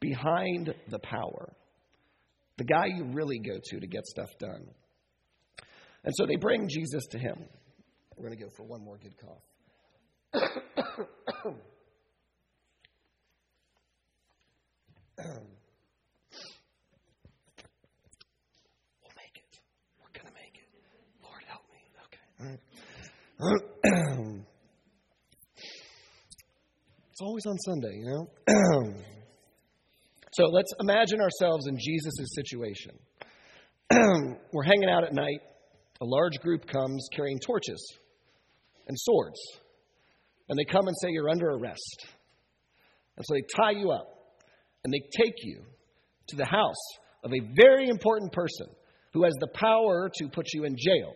behind 0.00 0.74
the 0.88 0.98
power, 0.98 1.54
the 2.56 2.64
guy 2.64 2.86
you 2.86 3.04
really 3.12 3.38
go 3.38 3.58
to 3.62 3.80
to 3.80 3.86
get 3.86 4.04
stuff 4.06 4.30
done. 4.38 4.66
And 6.02 6.14
so 6.16 6.24
they 6.26 6.36
bring 6.36 6.68
Jesus 6.68 7.06
to 7.10 7.18
him. 7.18 7.44
We're 8.16 8.26
going 8.26 8.38
to 8.38 8.44
go 8.44 8.50
for 8.56 8.64
one 8.64 8.82
more 8.82 8.98
good 8.98 9.16
cough 9.18 9.42
we'll 10.32 10.42
make 19.16 19.36
it. 19.36 19.58
We're 19.98 20.12
going 20.14 20.26
to 20.26 20.34
make 20.34 20.54
it. 20.54 20.68
Lord, 21.22 21.42
help 21.46 21.62
me. 21.72 21.82
Okay. 22.06 22.20
it's 27.10 27.20
always 27.20 27.46
on 27.46 27.58
Sunday, 27.58 27.96
you 27.98 28.06
know? 28.06 28.28
so 30.32 30.44
let's 30.44 30.72
imagine 30.80 31.20
ourselves 31.20 31.66
in 31.66 31.76
Jesus' 31.78 32.34
situation. 32.34 32.92
We're 34.52 34.62
hanging 34.64 34.88
out 34.88 35.04
at 35.04 35.12
night. 35.12 35.40
A 36.00 36.06
large 36.06 36.38
group 36.40 36.66
comes 36.66 37.08
carrying 37.12 37.38
torches 37.40 37.98
and 38.86 38.96
swords 38.98 39.38
and 40.50 40.58
they 40.58 40.64
come 40.64 40.86
and 40.88 40.96
say, 41.00 41.08
You're 41.10 41.30
under 41.30 41.48
arrest. 41.48 42.06
And 43.16 43.24
so 43.24 43.34
they 43.34 43.44
tie 43.56 43.78
you 43.78 43.92
up 43.92 44.08
and 44.84 44.92
they 44.92 45.00
take 45.16 45.34
you 45.42 45.62
to 46.28 46.36
the 46.36 46.44
house 46.44 46.98
of 47.24 47.32
a 47.32 47.54
very 47.54 47.88
important 47.88 48.32
person 48.32 48.66
who 49.12 49.24
has 49.24 49.34
the 49.40 49.46
power 49.46 50.10
to 50.18 50.28
put 50.28 50.52
you 50.52 50.64
in 50.64 50.76
jail. 50.76 51.12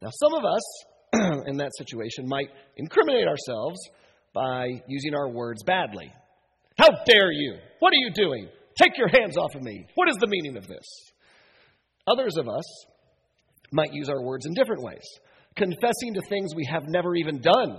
Now, 0.00 0.10
some 0.10 0.34
of 0.34 0.44
us 0.44 0.84
in 1.48 1.56
that 1.58 1.72
situation 1.76 2.26
might 2.26 2.48
incriminate 2.76 3.26
ourselves 3.26 3.78
by 4.32 4.82
using 4.86 5.14
our 5.14 5.28
words 5.28 5.62
badly. 5.64 6.12
How 6.78 6.88
dare 7.06 7.32
you? 7.32 7.56
What 7.80 7.90
are 7.90 7.96
you 7.96 8.10
doing? 8.14 8.48
Take 8.80 8.96
your 8.96 9.08
hands 9.08 9.36
off 9.36 9.54
of 9.54 9.62
me. 9.62 9.86
What 9.96 10.08
is 10.08 10.16
the 10.16 10.28
meaning 10.28 10.56
of 10.56 10.66
this? 10.66 10.86
Others 12.06 12.36
of 12.38 12.48
us 12.48 12.84
might 13.72 13.92
use 13.92 14.08
our 14.08 14.22
words 14.22 14.46
in 14.46 14.54
different 14.54 14.82
ways, 14.82 15.04
confessing 15.56 16.14
to 16.14 16.20
things 16.28 16.54
we 16.54 16.66
have 16.70 16.84
never 16.86 17.14
even 17.16 17.40
done 17.40 17.78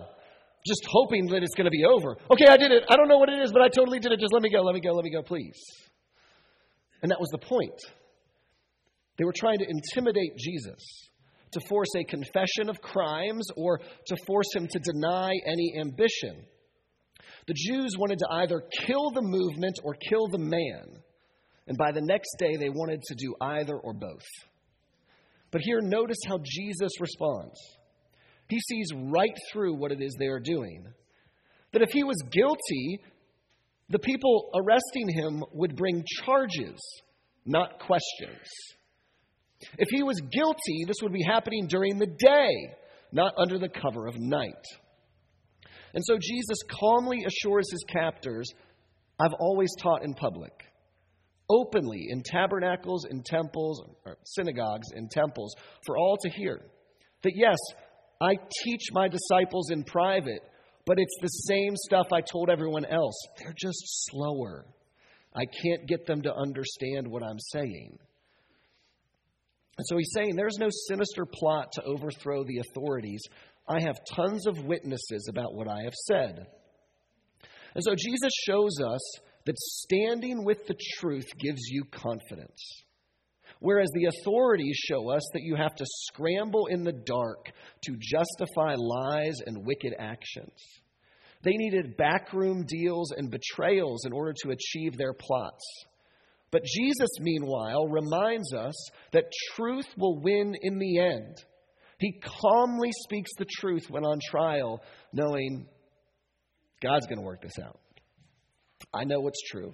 just 0.65 0.85
hoping 0.87 1.27
that 1.27 1.43
it's 1.43 1.55
going 1.55 1.65
to 1.65 1.71
be 1.71 1.85
over. 1.85 2.17
Okay, 2.31 2.47
I 2.47 2.57
did 2.57 2.71
it. 2.71 2.83
I 2.89 2.95
don't 2.95 3.07
know 3.07 3.17
what 3.17 3.29
it 3.29 3.39
is, 3.41 3.51
but 3.51 3.61
I 3.61 3.69
totally 3.69 3.99
did 3.99 4.11
it. 4.11 4.19
Just 4.19 4.33
let 4.33 4.41
me 4.41 4.49
go, 4.49 4.61
let 4.61 4.75
me 4.75 4.81
go, 4.81 4.91
let 4.91 5.03
me 5.03 5.11
go, 5.11 5.21
please. 5.21 5.59
And 7.01 7.11
that 7.11 7.19
was 7.19 7.29
the 7.29 7.37
point. 7.37 7.79
They 9.17 9.25
were 9.25 9.33
trying 9.35 9.59
to 9.59 9.65
intimidate 9.67 10.37
Jesus, 10.37 11.09
to 11.51 11.59
force 11.67 11.89
a 11.95 12.03
confession 12.03 12.69
of 12.69 12.81
crimes 12.81 13.47
or 13.55 13.79
to 13.79 14.15
force 14.27 14.47
him 14.53 14.67
to 14.67 14.79
deny 14.79 15.31
any 15.45 15.75
ambition. 15.79 16.45
The 17.47 17.53
Jews 17.53 17.95
wanted 17.97 18.19
to 18.19 18.27
either 18.31 18.63
kill 18.85 19.11
the 19.11 19.21
movement 19.21 19.79
or 19.83 19.95
kill 20.09 20.27
the 20.27 20.37
man. 20.37 21.01
And 21.67 21.77
by 21.77 21.91
the 21.91 22.01
next 22.01 22.35
day, 22.37 22.57
they 22.57 22.69
wanted 22.69 23.01
to 23.03 23.15
do 23.15 23.35
either 23.41 23.75
or 23.75 23.93
both. 23.93 24.25
But 25.51 25.61
here, 25.61 25.79
notice 25.81 26.19
how 26.27 26.39
Jesus 26.43 26.91
responds. 26.99 27.59
He 28.49 28.59
sees 28.59 28.87
right 28.95 29.35
through 29.51 29.75
what 29.75 29.91
it 29.91 30.01
is 30.01 30.15
they 30.17 30.27
are 30.27 30.39
doing. 30.39 30.85
That 31.71 31.83
if 31.83 31.91
he 31.91 32.03
was 32.03 32.17
guilty, 32.31 32.99
the 33.89 33.99
people 33.99 34.49
arresting 34.55 35.09
him 35.09 35.43
would 35.53 35.75
bring 35.75 36.03
charges, 36.23 36.79
not 37.45 37.79
questions. 37.79 38.47
If 39.77 39.89
he 39.89 40.03
was 40.03 40.19
guilty, 40.31 40.85
this 40.87 40.97
would 41.03 41.13
be 41.13 41.23
happening 41.23 41.67
during 41.67 41.99
the 41.99 42.07
day, 42.07 42.49
not 43.11 43.33
under 43.37 43.59
the 43.59 43.69
cover 43.69 44.07
of 44.07 44.15
night. 44.17 44.65
And 45.93 46.03
so 46.05 46.17
Jesus 46.19 46.57
calmly 46.79 47.25
assures 47.25 47.69
his 47.71 47.83
captors 47.91 48.49
I've 49.19 49.33
always 49.39 49.69
taught 49.81 50.03
in 50.03 50.13
public, 50.13 50.53
openly 51.49 52.07
in 52.09 52.23
tabernacles, 52.23 53.05
in 53.05 53.21
temples, 53.23 53.83
or 54.05 54.17
synagogues, 54.23 54.87
in 54.95 55.09
temples, 55.09 55.53
for 55.85 55.97
all 55.97 56.17
to 56.21 56.29
hear. 56.29 56.61
That 57.23 57.33
yes, 57.35 57.57
I 58.21 58.35
teach 58.63 58.91
my 58.91 59.07
disciples 59.07 59.71
in 59.71 59.83
private, 59.83 60.41
but 60.85 60.97
it's 60.99 61.17
the 61.21 61.27
same 61.27 61.75
stuff 61.75 62.07
I 62.11 62.21
told 62.21 62.49
everyone 62.49 62.85
else. 62.85 63.15
They're 63.37 63.55
just 63.57 63.81
slower. 64.09 64.65
I 65.33 65.45
can't 65.45 65.87
get 65.87 66.05
them 66.05 66.21
to 66.23 66.33
understand 66.33 67.07
what 67.07 67.23
I'm 67.23 67.39
saying. 67.39 67.97
And 69.77 69.87
so 69.87 69.97
he's 69.97 70.11
saying 70.13 70.35
there's 70.35 70.57
no 70.59 70.69
sinister 70.89 71.25
plot 71.25 71.71
to 71.73 71.83
overthrow 71.83 72.43
the 72.43 72.59
authorities. 72.59 73.21
I 73.67 73.81
have 73.81 73.95
tons 74.13 74.47
of 74.47 74.65
witnesses 74.65 75.29
about 75.29 75.53
what 75.53 75.69
I 75.69 75.83
have 75.83 75.93
said. 75.93 76.47
And 77.75 77.83
so 77.83 77.95
Jesus 77.95 78.33
shows 78.45 78.81
us 78.85 78.99
that 79.45 79.57
standing 79.57 80.43
with 80.43 80.65
the 80.67 80.75
truth 80.97 81.27
gives 81.39 81.61
you 81.69 81.85
confidence. 81.85 82.83
Whereas 83.59 83.89
the 83.93 84.05
authorities 84.05 84.77
show 84.77 85.09
us 85.09 85.27
that 85.33 85.43
you 85.43 85.55
have 85.55 85.75
to 85.75 85.85
scramble 85.85 86.67
in 86.67 86.83
the 86.83 86.93
dark 86.93 87.51
to 87.83 87.97
justify 87.99 88.75
lies 88.77 89.35
and 89.45 89.65
wicked 89.65 89.93
actions. 89.99 90.55
They 91.41 91.53
needed 91.53 91.97
backroom 91.97 92.65
deals 92.65 93.11
and 93.11 93.29
betrayals 93.29 94.05
in 94.05 94.13
order 94.13 94.33
to 94.43 94.51
achieve 94.51 94.97
their 94.97 95.13
plots. 95.13 95.63
But 96.51 96.63
Jesus, 96.63 97.09
meanwhile, 97.19 97.87
reminds 97.87 98.53
us 98.53 98.75
that 99.11 99.31
truth 99.55 99.87
will 99.97 100.19
win 100.19 100.55
in 100.61 100.79
the 100.79 100.99
end. 100.99 101.37
He 101.99 102.19
calmly 102.41 102.91
speaks 103.03 103.29
the 103.37 103.45
truth 103.45 103.89
when 103.89 104.03
on 104.03 104.19
trial, 104.29 104.81
knowing 105.13 105.67
God's 106.81 107.07
going 107.07 107.19
to 107.19 107.25
work 107.25 107.41
this 107.41 107.59
out. 107.59 107.79
I 108.93 109.03
know 109.03 109.19
what's 109.19 109.41
true, 109.51 109.73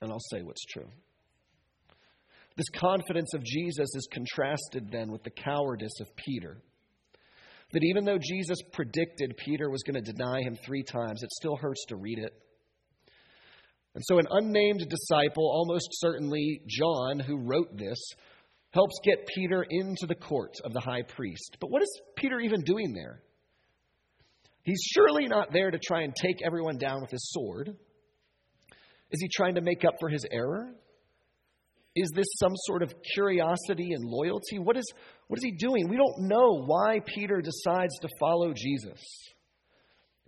and 0.00 0.10
I'll 0.10 0.20
say 0.30 0.42
what's 0.42 0.64
true. 0.64 0.88
This 2.56 2.68
confidence 2.70 3.34
of 3.34 3.44
Jesus 3.44 3.88
is 3.94 4.08
contrasted 4.10 4.90
then 4.90 5.10
with 5.10 5.22
the 5.22 5.30
cowardice 5.30 6.00
of 6.00 6.08
Peter. 6.16 6.62
That 7.72 7.84
even 7.84 8.04
though 8.04 8.18
Jesus 8.18 8.58
predicted 8.72 9.36
Peter 9.36 9.68
was 9.68 9.82
going 9.82 10.02
to 10.02 10.12
deny 10.12 10.40
him 10.40 10.56
three 10.64 10.82
times, 10.82 11.22
it 11.22 11.30
still 11.32 11.56
hurts 11.56 11.84
to 11.88 11.96
read 11.96 12.18
it. 12.18 12.32
And 13.94 14.04
so, 14.06 14.18
an 14.18 14.26
unnamed 14.30 14.86
disciple, 14.88 15.50
almost 15.50 15.88
certainly 15.92 16.62
John, 16.66 17.18
who 17.18 17.38
wrote 17.38 17.76
this, 17.76 17.98
helps 18.70 19.00
get 19.02 19.26
Peter 19.34 19.64
into 19.68 20.06
the 20.06 20.14
court 20.14 20.54
of 20.64 20.72
the 20.72 20.80
high 20.80 21.02
priest. 21.02 21.56
But 21.60 21.70
what 21.70 21.82
is 21.82 22.00
Peter 22.14 22.38
even 22.40 22.60
doing 22.60 22.92
there? 22.94 23.22
He's 24.62 24.82
surely 24.94 25.26
not 25.28 25.52
there 25.52 25.70
to 25.70 25.78
try 25.78 26.02
and 26.02 26.14
take 26.14 26.36
everyone 26.44 26.76
down 26.76 27.00
with 27.00 27.10
his 27.10 27.30
sword. 27.32 27.68
Is 29.10 29.20
he 29.20 29.28
trying 29.34 29.54
to 29.54 29.60
make 29.60 29.84
up 29.84 29.94
for 30.00 30.08
his 30.08 30.26
error? 30.30 30.74
Is 31.96 32.10
this 32.14 32.26
some 32.38 32.52
sort 32.54 32.82
of 32.82 32.94
curiosity 33.14 33.92
and 33.92 34.04
loyalty? 34.04 34.58
What 34.58 34.76
is, 34.76 34.84
what 35.28 35.38
is 35.38 35.44
he 35.44 35.52
doing? 35.52 35.88
We 35.88 35.96
don't 35.96 36.28
know 36.28 36.62
why 36.66 37.00
Peter 37.06 37.40
decides 37.40 37.98
to 38.00 38.08
follow 38.20 38.52
Jesus, 38.54 39.02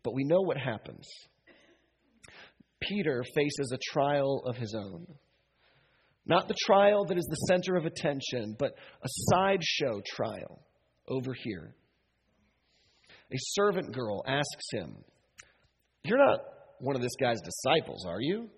but 0.02 0.14
we 0.14 0.24
know 0.24 0.40
what 0.40 0.56
happens. 0.56 1.06
Peter 2.80 3.22
faces 3.34 3.70
a 3.72 3.92
trial 3.92 4.42
of 4.46 4.56
his 4.56 4.74
own. 4.74 5.06
Not 6.24 6.48
the 6.48 6.56
trial 6.66 7.04
that 7.06 7.18
is 7.18 7.26
the 7.26 7.46
center 7.48 7.76
of 7.76 7.84
attention, 7.84 8.56
but 8.58 8.72
a 9.02 9.08
sideshow 9.30 10.00
trial 10.06 10.62
over 11.06 11.34
here. 11.34 11.74
A 13.30 13.36
servant 13.36 13.94
girl 13.94 14.24
asks 14.26 14.70
him, 14.72 14.96
You're 16.02 16.18
not 16.18 16.40
one 16.80 16.96
of 16.96 17.02
this 17.02 17.16
guy's 17.20 17.40
disciples, 17.42 18.06
are 18.06 18.20
you? 18.20 18.48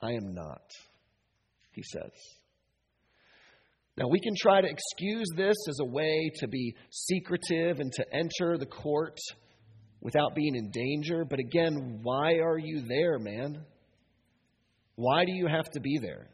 I 0.00 0.10
am 0.12 0.34
not, 0.34 0.62
he 1.72 1.82
says. 1.82 2.10
Now, 3.96 4.08
we 4.08 4.20
can 4.20 4.34
try 4.40 4.60
to 4.60 4.68
excuse 4.68 5.26
this 5.36 5.56
as 5.68 5.78
a 5.80 5.84
way 5.84 6.30
to 6.36 6.48
be 6.48 6.74
secretive 6.90 7.78
and 7.78 7.92
to 7.92 8.04
enter 8.12 8.56
the 8.56 8.66
court 8.66 9.18
without 10.00 10.34
being 10.34 10.54
in 10.56 10.70
danger, 10.70 11.24
but 11.28 11.38
again, 11.38 12.00
why 12.02 12.36
are 12.36 12.58
you 12.58 12.82
there, 12.88 13.18
man? 13.18 13.64
Why 14.96 15.24
do 15.24 15.32
you 15.32 15.46
have 15.46 15.70
to 15.70 15.80
be 15.80 15.98
there? 16.00 16.28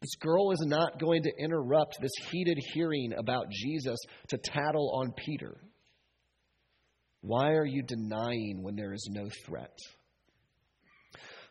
This 0.00 0.14
girl 0.20 0.52
is 0.52 0.64
not 0.66 1.00
going 1.00 1.22
to 1.24 1.32
interrupt 1.38 1.98
this 2.00 2.12
heated 2.30 2.58
hearing 2.72 3.12
about 3.18 3.50
Jesus 3.50 3.98
to 4.28 4.38
tattle 4.38 4.92
on 4.94 5.12
Peter. 5.12 5.56
Why 7.20 7.50
are 7.50 7.66
you 7.66 7.82
denying 7.82 8.62
when 8.62 8.76
there 8.76 8.92
is 8.92 9.08
no 9.12 9.28
threat? 9.44 9.76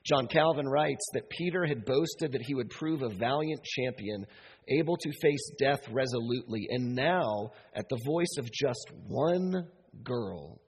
John 0.08 0.28
Calvin 0.28 0.68
writes 0.70 1.06
that 1.14 1.30
Peter 1.30 1.66
had 1.66 1.84
boasted 1.84 2.32
that 2.32 2.42
he 2.42 2.56
would 2.56 2.70
prove 2.70 3.02
a 3.02 3.10
valiant 3.10 3.62
champion, 3.64 4.26
able 4.70 4.96
to 4.96 5.12
face 5.22 5.52
death 5.60 5.82
resolutely, 5.92 6.68
and 6.70 6.96
now, 6.96 7.52
at 7.76 7.90
the 7.90 8.00
voice 8.06 8.38
of 8.38 8.50
just 8.52 8.90
one 9.08 9.68
girl, 10.04 10.62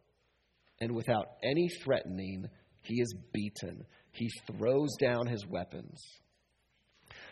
and 0.82 0.94
without 0.94 1.26
any 1.42 1.70
threatening, 1.84 2.48
he 2.82 2.96
is 2.96 3.16
beaten. 3.34 3.86
He 4.12 4.30
throws 4.52 4.90
down 5.00 5.28
his 5.28 5.46
weapons. 5.48 6.02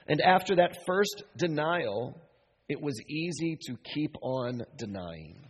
And 0.08 0.22
after 0.22 0.56
that 0.56 0.78
first 0.86 1.24
denial, 1.38 2.22
it 2.70 2.82
was 2.82 3.02
easy 3.10 3.58
to 3.68 3.78
keep 3.94 4.16
on 4.22 4.62
denying. 4.78 5.46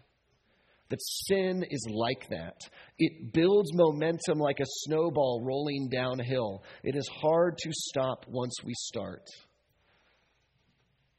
That 0.89 1.01
sin 1.01 1.65
is 1.69 1.85
like 1.89 2.29
that. 2.29 2.55
It 2.97 3.33
builds 3.33 3.71
momentum 3.73 4.39
like 4.39 4.59
a 4.59 4.65
snowball 4.85 5.43
rolling 5.43 5.89
downhill. 5.89 6.63
It 6.83 6.95
is 6.95 7.09
hard 7.21 7.57
to 7.57 7.69
stop 7.73 8.25
once 8.29 8.55
we 8.63 8.73
start. 8.73 9.23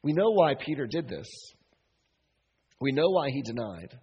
We 0.02 0.12
know 0.12 0.30
why 0.30 0.54
Peter 0.54 0.86
did 0.86 1.08
this. 1.08 1.28
We 2.80 2.92
know 2.92 3.10
why 3.10 3.28
he 3.30 3.42
denied. 3.42 3.98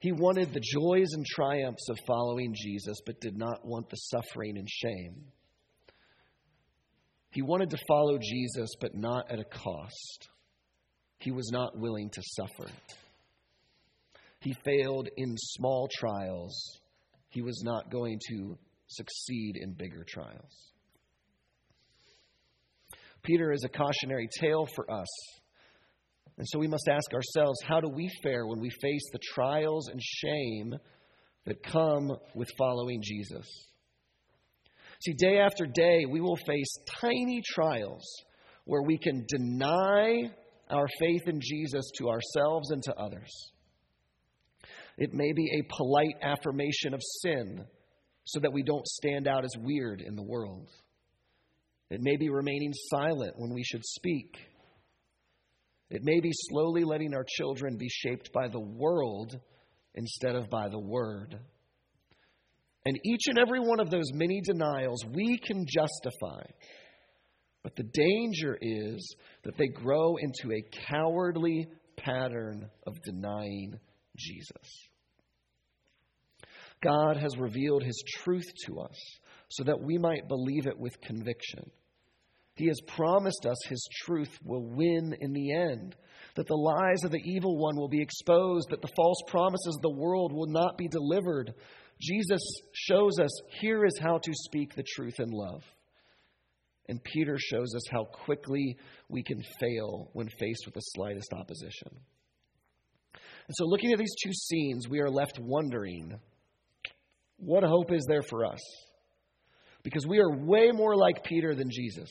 He 0.00 0.12
wanted 0.12 0.52
the 0.52 0.60
joys 0.60 1.08
and 1.12 1.24
triumphs 1.24 1.88
of 1.88 1.96
following 2.06 2.54
Jesus, 2.54 2.98
but 3.06 3.20
did 3.20 3.38
not 3.38 3.64
want 3.64 3.88
the 3.88 3.96
suffering 3.96 4.58
and 4.58 4.68
shame. 4.68 5.24
He 7.30 7.40
wanted 7.40 7.70
to 7.70 7.78
follow 7.88 8.18
Jesus, 8.18 8.70
but 8.80 8.94
not 8.94 9.30
at 9.30 9.38
a 9.38 9.44
cost. 9.44 10.28
He 11.18 11.30
was 11.30 11.50
not 11.52 11.78
willing 11.78 12.10
to 12.10 12.22
suffer. 12.22 12.70
He 14.42 14.54
failed 14.64 15.08
in 15.16 15.34
small 15.36 15.88
trials. 15.98 16.80
He 17.28 17.42
was 17.42 17.62
not 17.64 17.90
going 17.90 18.18
to 18.30 18.58
succeed 18.88 19.54
in 19.56 19.72
bigger 19.72 20.04
trials. 20.06 20.72
Peter 23.22 23.52
is 23.52 23.64
a 23.64 23.68
cautionary 23.68 24.28
tale 24.40 24.66
for 24.74 24.90
us 24.90 25.08
and 26.38 26.46
so 26.48 26.58
we 26.58 26.68
must 26.68 26.88
ask 26.88 27.12
ourselves 27.12 27.60
how 27.64 27.80
do 27.80 27.88
we 27.88 28.10
fare 28.22 28.46
when 28.46 28.60
we 28.60 28.70
face 28.70 29.08
the 29.12 29.18
trials 29.34 29.88
and 29.88 30.00
shame 30.02 30.74
that 31.44 31.62
come 31.62 32.10
with 32.34 32.48
following 32.56 33.00
Jesus? 33.02 33.46
See, 35.02 35.14
day 35.14 35.38
after 35.38 35.66
day, 35.66 36.04
we 36.08 36.20
will 36.20 36.38
face 36.46 36.74
tiny 37.00 37.42
trials 37.54 38.04
where 38.64 38.82
we 38.82 38.98
can 38.98 39.26
deny 39.28 40.30
our 40.70 40.86
faith 41.00 41.22
in 41.26 41.40
Jesus 41.40 41.90
to 41.98 42.08
ourselves 42.08 42.70
and 42.70 42.82
to 42.84 42.94
others. 42.94 43.30
It 44.98 45.12
may 45.12 45.32
be 45.32 45.50
a 45.58 45.74
polite 45.76 46.16
affirmation 46.22 46.94
of 46.94 47.00
sin 47.20 47.64
so 48.24 48.40
that 48.40 48.52
we 48.52 48.62
don't 48.62 48.86
stand 48.86 49.26
out 49.26 49.44
as 49.44 49.52
weird 49.58 50.00
in 50.00 50.14
the 50.16 50.22
world. 50.22 50.68
It 51.90 52.00
may 52.00 52.16
be 52.16 52.30
remaining 52.30 52.72
silent 52.90 53.34
when 53.36 53.52
we 53.52 53.64
should 53.64 53.84
speak 53.84 54.36
it 55.92 56.02
may 56.02 56.20
be 56.20 56.30
slowly 56.32 56.84
letting 56.84 57.12
our 57.12 57.26
children 57.36 57.76
be 57.76 57.88
shaped 57.90 58.32
by 58.32 58.48
the 58.48 58.58
world 58.58 59.38
instead 59.94 60.34
of 60.34 60.48
by 60.48 60.70
the 60.70 60.78
word. 60.78 61.38
And 62.86 62.98
each 63.04 63.26
and 63.26 63.38
every 63.38 63.60
one 63.60 63.78
of 63.78 63.90
those 63.90 64.10
many 64.14 64.40
denials 64.40 65.04
we 65.04 65.36
can 65.36 65.66
justify. 65.68 66.44
But 67.62 67.76
the 67.76 67.90
danger 67.92 68.56
is 68.58 69.16
that 69.44 69.58
they 69.58 69.66
grow 69.66 70.16
into 70.16 70.56
a 70.56 70.64
cowardly 70.88 71.68
pattern 71.98 72.70
of 72.86 72.94
denying 73.02 73.78
Jesus. 74.16 74.88
God 76.82 77.16
has 77.16 77.38
revealed 77.38 77.82
his 77.82 78.02
truth 78.22 78.50
to 78.66 78.80
us 78.80 78.98
so 79.48 79.64
that 79.64 79.80
we 79.80 79.98
might 79.98 80.28
believe 80.28 80.66
it 80.66 80.78
with 80.78 81.00
conviction. 81.00 81.70
He 82.54 82.66
has 82.66 82.80
promised 82.86 83.46
us 83.46 83.56
His 83.68 83.88
truth 84.04 84.38
will 84.44 84.66
win 84.66 85.16
in 85.20 85.32
the 85.32 85.54
end, 85.54 85.96
that 86.36 86.46
the 86.46 86.54
lies 86.54 87.02
of 87.04 87.10
the 87.10 87.22
evil 87.24 87.56
one 87.56 87.76
will 87.76 87.88
be 87.88 88.02
exposed, 88.02 88.68
that 88.70 88.82
the 88.82 88.92
false 88.94 89.22
promises 89.26 89.76
of 89.76 89.82
the 89.82 90.00
world 90.00 90.32
will 90.32 90.48
not 90.48 90.76
be 90.76 90.88
delivered. 90.88 91.54
Jesus 92.00 92.42
shows 92.72 93.18
us 93.18 93.30
here 93.60 93.84
is 93.84 93.98
how 93.98 94.18
to 94.18 94.32
speak 94.34 94.74
the 94.74 94.84
truth 94.96 95.18
in 95.18 95.30
love. 95.30 95.62
And 96.88 97.02
Peter 97.02 97.38
shows 97.38 97.74
us 97.74 97.84
how 97.90 98.04
quickly 98.04 98.76
we 99.08 99.22
can 99.22 99.42
fail 99.60 100.10
when 100.12 100.28
faced 100.28 100.66
with 100.66 100.74
the 100.74 100.80
slightest 100.80 101.32
opposition. 101.32 102.00
And 103.48 103.56
so, 103.56 103.64
looking 103.64 103.92
at 103.92 103.98
these 103.98 104.14
two 104.22 104.32
scenes, 104.32 104.88
we 104.88 105.00
are 105.00 105.10
left 105.10 105.38
wondering 105.40 106.18
what 107.38 107.64
hope 107.64 107.92
is 107.92 108.04
there 108.08 108.22
for 108.22 108.44
us? 108.44 108.60
Because 109.82 110.06
we 110.06 110.20
are 110.20 110.44
way 110.44 110.70
more 110.70 110.96
like 110.96 111.24
Peter 111.24 111.54
than 111.54 111.70
Jesus. 111.70 112.08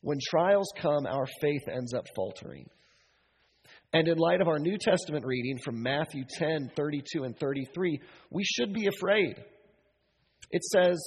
When 0.00 0.18
trials 0.30 0.68
come, 0.76 1.06
our 1.06 1.26
faith 1.40 1.62
ends 1.72 1.94
up 1.94 2.06
faltering. 2.14 2.68
And 3.92 4.08
in 4.08 4.18
light 4.18 4.40
of 4.40 4.48
our 4.48 4.58
New 4.58 4.76
Testament 4.78 5.24
reading 5.24 5.58
from 5.64 5.82
Matthew 5.82 6.24
10 6.38 6.70
32 6.76 7.24
and 7.24 7.38
33, 7.38 8.00
we 8.30 8.44
should 8.44 8.72
be 8.72 8.88
afraid. 8.88 9.36
It 10.50 10.62
says, 10.64 10.98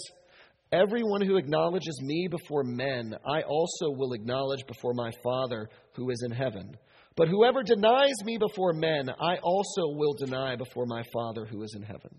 Everyone 0.71 1.21
who 1.21 1.37
acknowledges 1.37 1.99
me 2.01 2.27
before 2.29 2.63
men, 2.63 3.15
I 3.25 3.41
also 3.41 3.89
will 3.89 4.13
acknowledge 4.13 4.65
before 4.67 4.93
my 4.93 5.11
Father 5.23 5.67
who 5.93 6.09
is 6.09 6.23
in 6.23 6.31
heaven. 6.31 6.77
But 7.15 7.27
whoever 7.27 7.63
denies 7.63 8.23
me 8.23 8.37
before 8.37 8.73
men, 8.73 9.09
I 9.09 9.37
also 9.43 9.89
will 9.89 10.13
deny 10.13 10.55
before 10.55 10.85
my 10.85 11.03
Father 11.11 11.45
who 11.45 11.63
is 11.63 11.73
in 11.75 11.83
heaven. 11.83 12.17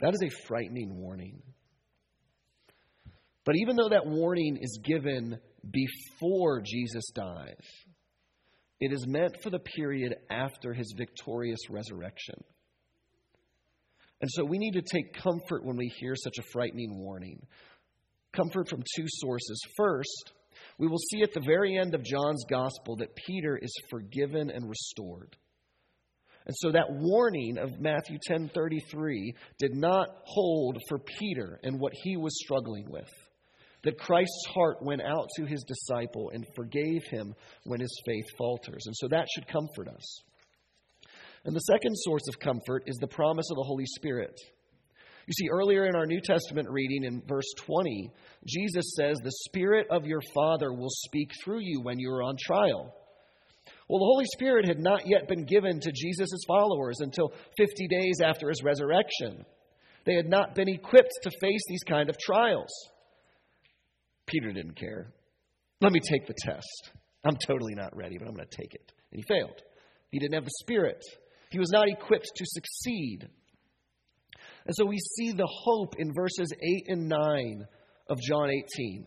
That 0.00 0.14
is 0.14 0.22
a 0.22 0.46
frightening 0.46 0.96
warning. 0.96 1.42
But 3.44 3.56
even 3.56 3.76
though 3.76 3.88
that 3.88 4.06
warning 4.06 4.58
is 4.60 4.78
given 4.84 5.38
before 5.70 6.62
Jesus 6.64 7.04
dies, 7.14 7.66
it 8.80 8.92
is 8.92 9.06
meant 9.06 9.42
for 9.42 9.50
the 9.50 9.58
period 9.58 10.14
after 10.30 10.72
his 10.72 10.94
victorious 10.96 11.60
resurrection. 11.68 12.36
And 14.20 14.30
so 14.30 14.44
we 14.44 14.58
need 14.58 14.72
to 14.72 14.82
take 14.82 15.14
comfort 15.14 15.64
when 15.64 15.76
we 15.76 15.90
hear 15.98 16.14
such 16.14 16.38
a 16.38 16.50
frightening 16.52 16.98
warning. 16.98 17.40
Comfort 18.34 18.68
from 18.68 18.82
two 18.96 19.06
sources. 19.08 19.60
First, 19.76 20.32
we 20.80 20.88
will 20.88 20.98
see 20.98 21.22
at 21.22 21.34
the 21.34 21.42
very 21.44 21.76
end 21.76 21.94
of 21.94 22.02
John's 22.02 22.46
gospel 22.48 22.96
that 22.96 23.14
Peter 23.14 23.54
is 23.60 23.72
forgiven 23.90 24.50
and 24.50 24.66
restored. 24.66 25.36
And 26.46 26.56
so 26.56 26.72
that 26.72 26.90
warning 26.90 27.58
of 27.58 27.78
Matthew 27.78 28.16
10:33 28.26 29.34
did 29.58 29.74
not 29.74 30.08
hold 30.24 30.78
for 30.88 30.98
Peter 30.98 31.60
and 31.62 31.78
what 31.78 31.92
he 32.02 32.16
was 32.16 32.40
struggling 32.42 32.90
with 32.90 33.10
that 33.82 33.98
Christ's 33.98 34.46
heart 34.54 34.82
went 34.82 35.02
out 35.02 35.28
to 35.36 35.44
his 35.44 35.62
disciple 35.64 36.30
and 36.30 36.46
forgave 36.56 37.04
him 37.04 37.34
when 37.64 37.80
his 37.80 38.02
faith 38.06 38.26
falters. 38.38 38.86
And 38.86 38.96
so 38.96 39.08
that 39.08 39.28
should 39.34 39.46
comfort 39.48 39.88
us. 39.88 40.22
And 41.44 41.54
the 41.54 41.60
second 41.60 41.94
source 41.94 42.26
of 42.28 42.38
comfort 42.38 42.84
is 42.86 42.96
the 42.96 43.06
promise 43.06 43.50
of 43.50 43.56
the 43.56 43.64
Holy 43.64 43.86
Spirit. 43.86 44.38
You 45.30 45.44
see, 45.44 45.48
earlier 45.48 45.86
in 45.86 45.94
our 45.94 46.06
New 46.06 46.20
Testament 46.20 46.68
reading 46.68 47.04
in 47.04 47.22
verse 47.24 47.46
20, 47.58 48.10
Jesus 48.48 48.96
says, 48.96 49.16
The 49.22 49.30
Spirit 49.46 49.86
of 49.88 50.04
your 50.04 50.22
Father 50.34 50.72
will 50.72 50.90
speak 50.90 51.30
through 51.44 51.60
you 51.60 51.82
when 51.82 52.00
you 52.00 52.10
are 52.10 52.24
on 52.24 52.34
trial. 52.36 52.92
Well, 53.88 54.00
the 54.00 54.10
Holy 54.12 54.24
Spirit 54.34 54.66
had 54.66 54.80
not 54.80 55.02
yet 55.06 55.28
been 55.28 55.44
given 55.44 55.78
to 55.78 55.92
Jesus' 55.94 56.40
followers 56.48 56.96
until 56.98 57.32
50 57.56 57.86
days 57.86 58.16
after 58.20 58.48
his 58.48 58.60
resurrection. 58.64 59.44
They 60.04 60.16
had 60.16 60.28
not 60.28 60.56
been 60.56 60.68
equipped 60.68 61.12
to 61.22 61.30
face 61.40 61.62
these 61.68 61.84
kind 61.88 62.10
of 62.10 62.18
trials. 62.18 62.72
Peter 64.26 64.52
didn't 64.52 64.80
care. 64.80 65.12
Let 65.80 65.92
me 65.92 66.00
take 66.00 66.26
the 66.26 66.34
test. 66.40 66.90
I'm 67.24 67.36
totally 67.46 67.76
not 67.76 67.96
ready, 67.96 68.18
but 68.18 68.26
I'm 68.26 68.34
going 68.34 68.48
to 68.48 68.56
take 68.56 68.74
it. 68.74 68.92
And 69.12 69.22
he 69.22 69.32
failed. 69.32 69.62
He 70.10 70.18
didn't 70.18 70.34
have 70.34 70.44
the 70.44 70.58
Spirit, 70.58 71.00
he 71.52 71.60
was 71.60 71.70
not 71.70 71.88
equipped 71.88 72.32
to 72.34 72.44
succeed. 72.44 73.28
And 74.66 74.74
so 74.76 74.84
we 74.84 74.98
see 74.98 75.32
the 75.32 75.48
hope 75.48 75.94
in 75.98 76.12
verses 76.12 76.52
8 76.52 76.84
and 76.88 77.08
9 77.08 77.66
of 78.08 78.18
John 78.20 78.50
18. 78.50 79.06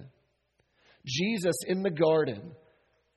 Jesus 1.05 1.55
in 1.67 1.83
the 1.83 1.91
garden, 1.91 2.51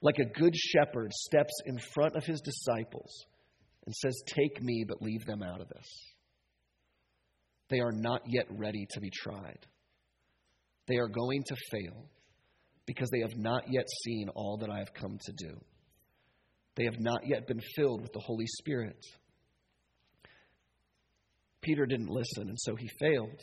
like 0.03 0.19
a 0.19 0.39
good 0.39 0.55
shepherd, 0.55 1.13
steps 1.13 1.55
in 1.65 1.79
front 1.95 2.17
of 2.17 2.25
his 2.25 2.41
disciples 2.41 3.27
and 3.87 3.95
says, 3.95 4.21
Take 4.27 4.63
me, 4.63 4.85
but 4.87 5.01
leave 5.01 5.25
them 5.25 5.43
out 5.43 5.61
of 5.61 5.69
this. 5.69 5.87
They 7.69 7.81
are 7.81 7.93
not 7.93 8.23
yet 8.27 8.47
ready 8.51 8.87
to 8.91 9.01
be 9.01 9.11
tried. 9.11 9.67
They 10.87 10.97
are 10.97 11.09
going 11.09 11.43
to 11.47 11.57
fail 11.71 12.07
because 12.87 13.11
they 13.11 13.21
have 13.21 13.37
not 13.37 13.65
yet 13.69 13.87
seen 14.05 14.29
all 14.35 14.59
that 14.59 14.71
I 14.71 14.79
have 14.79 14.95
come 14.95 15.19
to 15.25 15.33
do. 15.33 15.57
They 16.77 16.85
have 16.85 17.01
not 17.01 17.23
yet 17.27 17.47
been 17.47 17.61
filled 17.75 18.03
with 18.03 18.13
the 18.13 18.21
Holy 18.21 18.47
Spirit. 18.47 19.05
Peter 21.67 21.85
didn't 21.85 22.09
listen, 22.09 22.49
and 22.49 22.59
so 22.59 22.77
he 22.77 22.89
failed. 23.01 23.43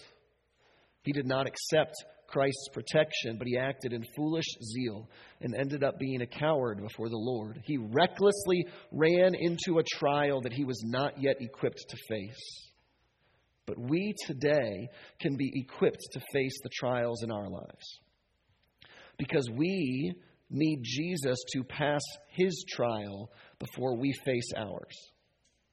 He 1.03 1.11
did 1.11 1.27
not 1.27 1.45
accept 1.45 1.93
Christ's 2.27 2.69
protection, 2.73 3.37
but 3.37 3.47
he 3.47 3.57
acted 3.57 3.91
in 3.91 4.05
foolish 4.15 4.45
zeal 4.73 5.09
and 5.41 5.53
ended 5.53 5.83
up 5.83 5.99
being 5.99 6.21
a 6.21 6.25
coward 6.25 6.81
before 6.81 7.09
the 7.09 7.17
Lord. 7.17 7.61
He 7.65 7.77
recklessly 7.77 8.65
ran 8.93 9.33
into 9.37 9.77
a 9.77 9.83
trial 9.99 10.41
that 10.41 10.53
he 10.53 10.63
was 10.63 10.81
not 10.85 11.21
yet 11.21 11.35
equipped 11.41 11.83
to 11.89 11.97
face. 12.07 12.71
But 13.65 13.77
we 13.77 14.15
today 14.25 14.87
can 15.19 15.35
be 15.35 15.51
equipped 15.53 16.01
to 16.13 16.21
face 16.33 16.57
the 16.63 16.71
trials 16.73 17.23
in 17.23 17.31
our 17.31 17.49
lives 17.49 17.99
because 19.17 19.49
we 19.53 20.13
need 20.49 20.79
Jesus 20.83 21.37
to 21.53 21.63
pass 21.63 22.01
his 22.29 22.65
trial 22.69 23.29
before 23.59 23.97
we 23.97 24.13
face 24.25 24.49
ours. 24.55 24.95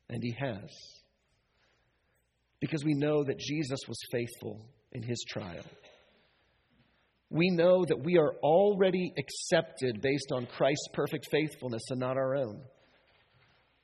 And 0.08 0.22
he 0.22 0.34
has. 0.40 0.99
Because 2.60 2.84
we 2.84 2.94
know 2.94 3.24
that 3.24 3.38
Jesus 3.38 3.80
was 3.88 3.98
faithful 4.12 4.60
in 4.92 5.02
his 5.02 5.24
trial. 5.28 5.64
We 7.30 7.48
know 7.48 7.84
that 7.84 8.04
we 8.04 8.18
are 8.18 8.34
already 8.42 9.12
accepted 9.16 10.02
based 10.02 10.32
on 10.32 10.46
Christ's 10.46 10.88
perfect 10.92 11.28
faithfulness 11.30 11.82
and 11.90 12.00
not 12.00 12.16
our 12.16 12.34
own. 12.34 12.60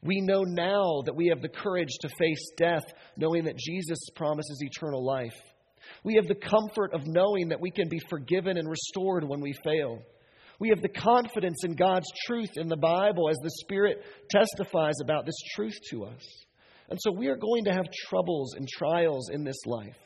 We 0.02 0.20
know 0.20 0.42
now 0.42 1.02
that 1.04 1.16
we 1.16 1.28
have 1.28 1.42
the 1.42 1.48
courage 1.48 1.96
to 2.00 2.08
face 2.08 2.50
death, 2.56 2.84
knowing 3.16 3.44
that 3.44 3.56
Jesus 3.56 3.98
promises 4.14 4.60
eternal 4.60 5.04
life. 5.04 5.34
We 6.04 6.14
have 6.16 6.26
the 6.26 6.34
comfort 6.34 6.92
of 6.92 7.06
knowing 7.06 7.48
that 7.48 7.60
we 7.60 7.70
can 7.70 7.88
be 7.88 8.00
forgiven 8.10 8.56
and 8.56 8.68
restored 8.68 9.24
when 9.24 9.40
we 9.40 9.54
fail. 9.64 10.02
We 10.58 10.70
have 10.70 10.82
the 10.82 10.88
confidence 10.88 11.64
in 11.64 11.74
God's 11.74 12.10
truth 12.26 12.50
in 12.56 12.68
the 12.68 12.76
Bible 12.76 13.28
as 13.28 13.36
the 13.42 13.50
Spirit 13.62 14.02
testifies 14.30 14.96
about 15.02 15.26
this 15.26 15.38
truth 15.54 15.76
to 15.90 16.04
us. 16.04 16.45
And 16.88 16.98
so 17.00 17.10
we 17.12 17.28
are 17.28 17.36
going 17.36 17.64
to 17.64 17.72
have 17.72 17.86
troubles 18.08 18.54
and 18.54 18.68
trials 18.68 19.30
in 19.30 19.44
this 19.44 19.58
life. 19.66 19.96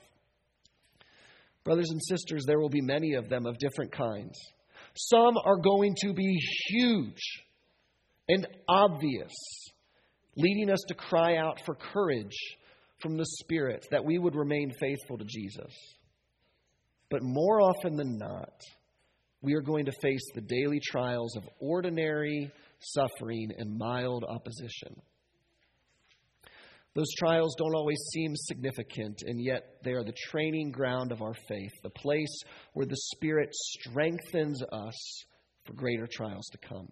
Brothers 1.65 1.91
and 1.91 2.01
sisters, 2.09 2.45
there 2.47 2.59
will 2.59 2.71
be 2.71 2.81
many 2.81 3.15
of 3.15 3.29
them 3.29 3.47
of 3.47 3.59
different 3.59 3.93
kinds. 3.93 4.39
Some 4.95 5.37
are 5.45 5.59
going 5.59 5.95
to 6.03 6.13
be 6.13 6.39
huge 6.69 7.21
and 8.29 8.47
obvious, 8.69 9.33
leading 10.37 10.71
us 10.71 10.81
to 10.89 10.95
cry 10.95 11.37
out 11.37 11.61
for 11.67 11.75
courage 11.75 12.37
from 13.01 13.17
the 13.17 13.27
Spirit 13.27 13.87
that 13.91 14.05
we 14.05 14.19
would 14.19 14.35
remain 14.35 14.73
faithful 14.81 15.19
to 15.19 15.25
Jesus. 15.25 15.73
But 17.11 17.23
more 17.23 17.61
often 17.61 17.97
than 17.97 18.19
not, 18.19 18.53
we 19.43 19.55
are 19.55 19.63
going 19.63 19.87
to 19.87 19.93
face 20.01 20.25
the 20.35 20.43
daily 20.43 20.81
trials 20.81 21.37
of 21.37 21.49
ordinary 21.61 22.51
suffering 22.79 23.51
and 23.59 23.77
mild 23.77 24.25
opposition. 24.25 25.01
Those 26.95 27.13
trials 27.19 27.55
don't 27.57 27.75
always 27.75 28.01
seem 28.13 28.33
significant, 28.35 29.23
and 29.25 29.41
yet 29.41 29.77
they 29.85 29.93
are 29.93 30.03
the 30.03 30.15
training 30.31 30.73
ground 30.73 31.13
of 31.13 31.23
our 31.23 31.35
faith, 31.49 31.71
the 31.83 31.91
place 31.91 32.43
where 32.73 32.87
the 32.87 32.97
Spirit 33.15 33.55
strengthens 33.55 34.61
us 34.73 35.25
for 35.65 35.75
greater 35.75 36.09
trials 36.11 36.47
to 36.51 36.59
come. 36.59 36.89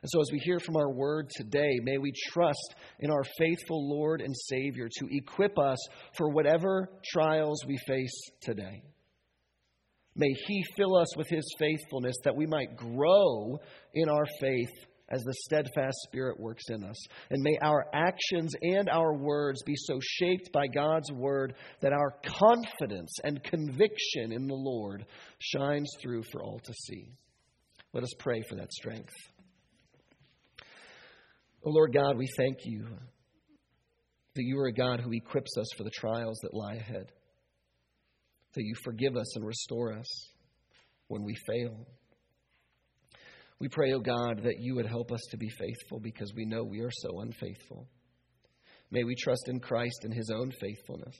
And 0.00 0.10
so, 0.10 0.20
as 0.20 0.30
we 0.32 0.38
hear 0.38 0.60
from 0.60 0.76
our 0.76 0.90
word 0.90 1.30
today, 1.30 1.78
may 1.82 1.98
we 1.98 2.12
trust 2.32 2.74
in 3.00 3.10
our 3.10 3.24
faithful 3.38 3.88
Lord 3.88 4.20
and 4.20 4.34
Savior 4.34 4.88
to 4.88 5.08
equip 5.10 5.58
us 5.58 5.78
for 6.16 6.30
whatever 6.30 6.90
trials 7.12 7.64
we 7.66 7.76
face 7.86 8.14
today. 8.40 8.82
May 10.16 10.32
He 10.46 10.64
fill 10.76 10.96
us 10.96 11.16
with 11.16 11.28
His 11.28 11.44
faithfulness 11.58 12.16
that 12.24 12.36
we 12.36 12.46
might 12.46 12.76
grow 12.76 13.58
in 13.94 14.08
our 14.08 14.26
faith 14.40 14.70
as 15.10 15.22
the 15.22 15.34
steadfast 15.44 15.96
Spirit 16.04 16.40
works 16.40 16.64
in 16.70 16.82
us. 16.82 16.96
And 17.30 17.42
may 17.42 17.58
our 17.62 17.86
actions 17.92 18.54
and 18.62 18.88
our 18.88 19.14
words 19.14 19.62
be 19.62 19.74
so 19.76 19.98
shaped 20.00 20.50
by 20.52 20.66
God's 20.66 21.12
Word 21.12 21.54
that 21.80 21.92
our 21.92 22.14
confidence 22.24 23.14
and 23.22 23.42
conviction 23.42 24.32
in 24.32 24.46
the 24.46 24.54
Lord 24.54 25.04
shines 25.38 25.90
through 26.00 26.22
for 26.32 26.42
all 26.42 26.58
to 26.58 26.72
see. 26.72 27.12
Let 27.92 28.02
us 28.02 28.12
pray 28.18 28.42
for 28.48 28.56
that 28.56 28.72
strength. 28.72 29.12
Oh 31.66 31.70
Lord 31.70 31.94
God, 31.94 32.16
we 32.16 32.28
thank 32.36 32.58
you 32.64 32.86
that 34.34 34.42
you 34.42 34.58
are 34.58 34.66
a 34.66 34.72
God 34.72 35.00
who 35.00 35.12
equips 35.12 35.56
us 35.58 35.66
for 35.76 35.84
the 35.84 35.90
trials 35.90 36.38
that 36.42 36.54
lie 36.54 36.74
ahead, 36.74 37.06
that 38.54 38.64
you 38.64 38.74
forgive 38.82 39.16
us 39.16 39.36
and 39.36 39.46
restore 39.46 39.92
us 39.92 40.06
when 41.08 41.22
we 41.22 41.34
fail. 41.46 41.86
We 43.64 43.68
pray, 43.68 43.94
O 43.94 43.96
oh 43.96 44.00
God, 44.00 44.42
that 44.42 44.60
you 44.60 44.74
would 44.74 44.84
help 44.84 45.10
us 45.10 45.22
to 45.30 45.38
be 45.38 45.48
faithful 45.48 45.98
because 45.98 46.34
we 46.36 46.44
know 46.44 46.64
we 46.64 46.80
are 46.80 46.90
so 46.92 47.20
unfaithful. 47.20 47.88
May 48.90 49.04
we 49.04 49.14
trust 49.14 49.48
in 49.48 49.58
Christ 49.58 50.00
and 50.02 50.12
his 50.12 50.28
own 50.28 50.52
faithfulness. 50.60 51.16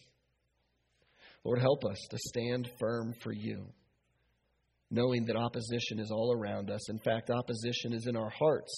Lord, 1.42 1.58
help 1.58 1.86
us 1.86 1.96
to 2.10 2.18
stand 2.18 2.68
firm 2.78 3.14
for 3.22 3.32
you, 3.32 3.64
knowing 4.90 5.24
that 5.24 5.36
opposition 5.36 5.98
is 5.98 6.10
all 6.10 6.34
around 6.36 6.70
us. 6.70 6.90
In 6.90 6.98
fact, 6.98 7.30
opposition 7.30 7.94
is 7.94 8.06
in 8.06 8.14
our 8.14 8.28
hearts 8.28 8.76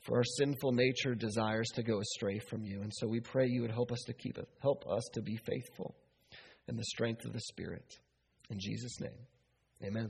for 0.00 0.16
our 0.16 0.24
sinful 0.38 0.72
nature 0.72 1.14
desires 1.14 1.68
to 1.74 1.82
go 1.82 2.00
astray 2.00 2.38
from 2.48 2.64
you. 2.64 2.80
And 2.80 2.92
so 2.94 3.06
we 3.06 3.20
pray 3.20 3.46
you 3.46 3.60
would 3.60 3.70
help 3.72 3.92
us 3.92 4.02
to 4.06 4.14
keep 4.14 4.38
it, 4.38 4.48
help 4.62 4.86
us 4.88 5.06
to 5.12 5.20
be 5.20 5.36
faithful 5.36 5.94
in 6.66 6.78
the 6.78 6.84
strength 6.84 7.26
of 7.26 7.34
the 7.34 7.42
Spirit. 7.50 7.84
In 8.48 8.58
Jesus' 8.58 8.98
name, 9.02 9.26
amen. 9.84 10.08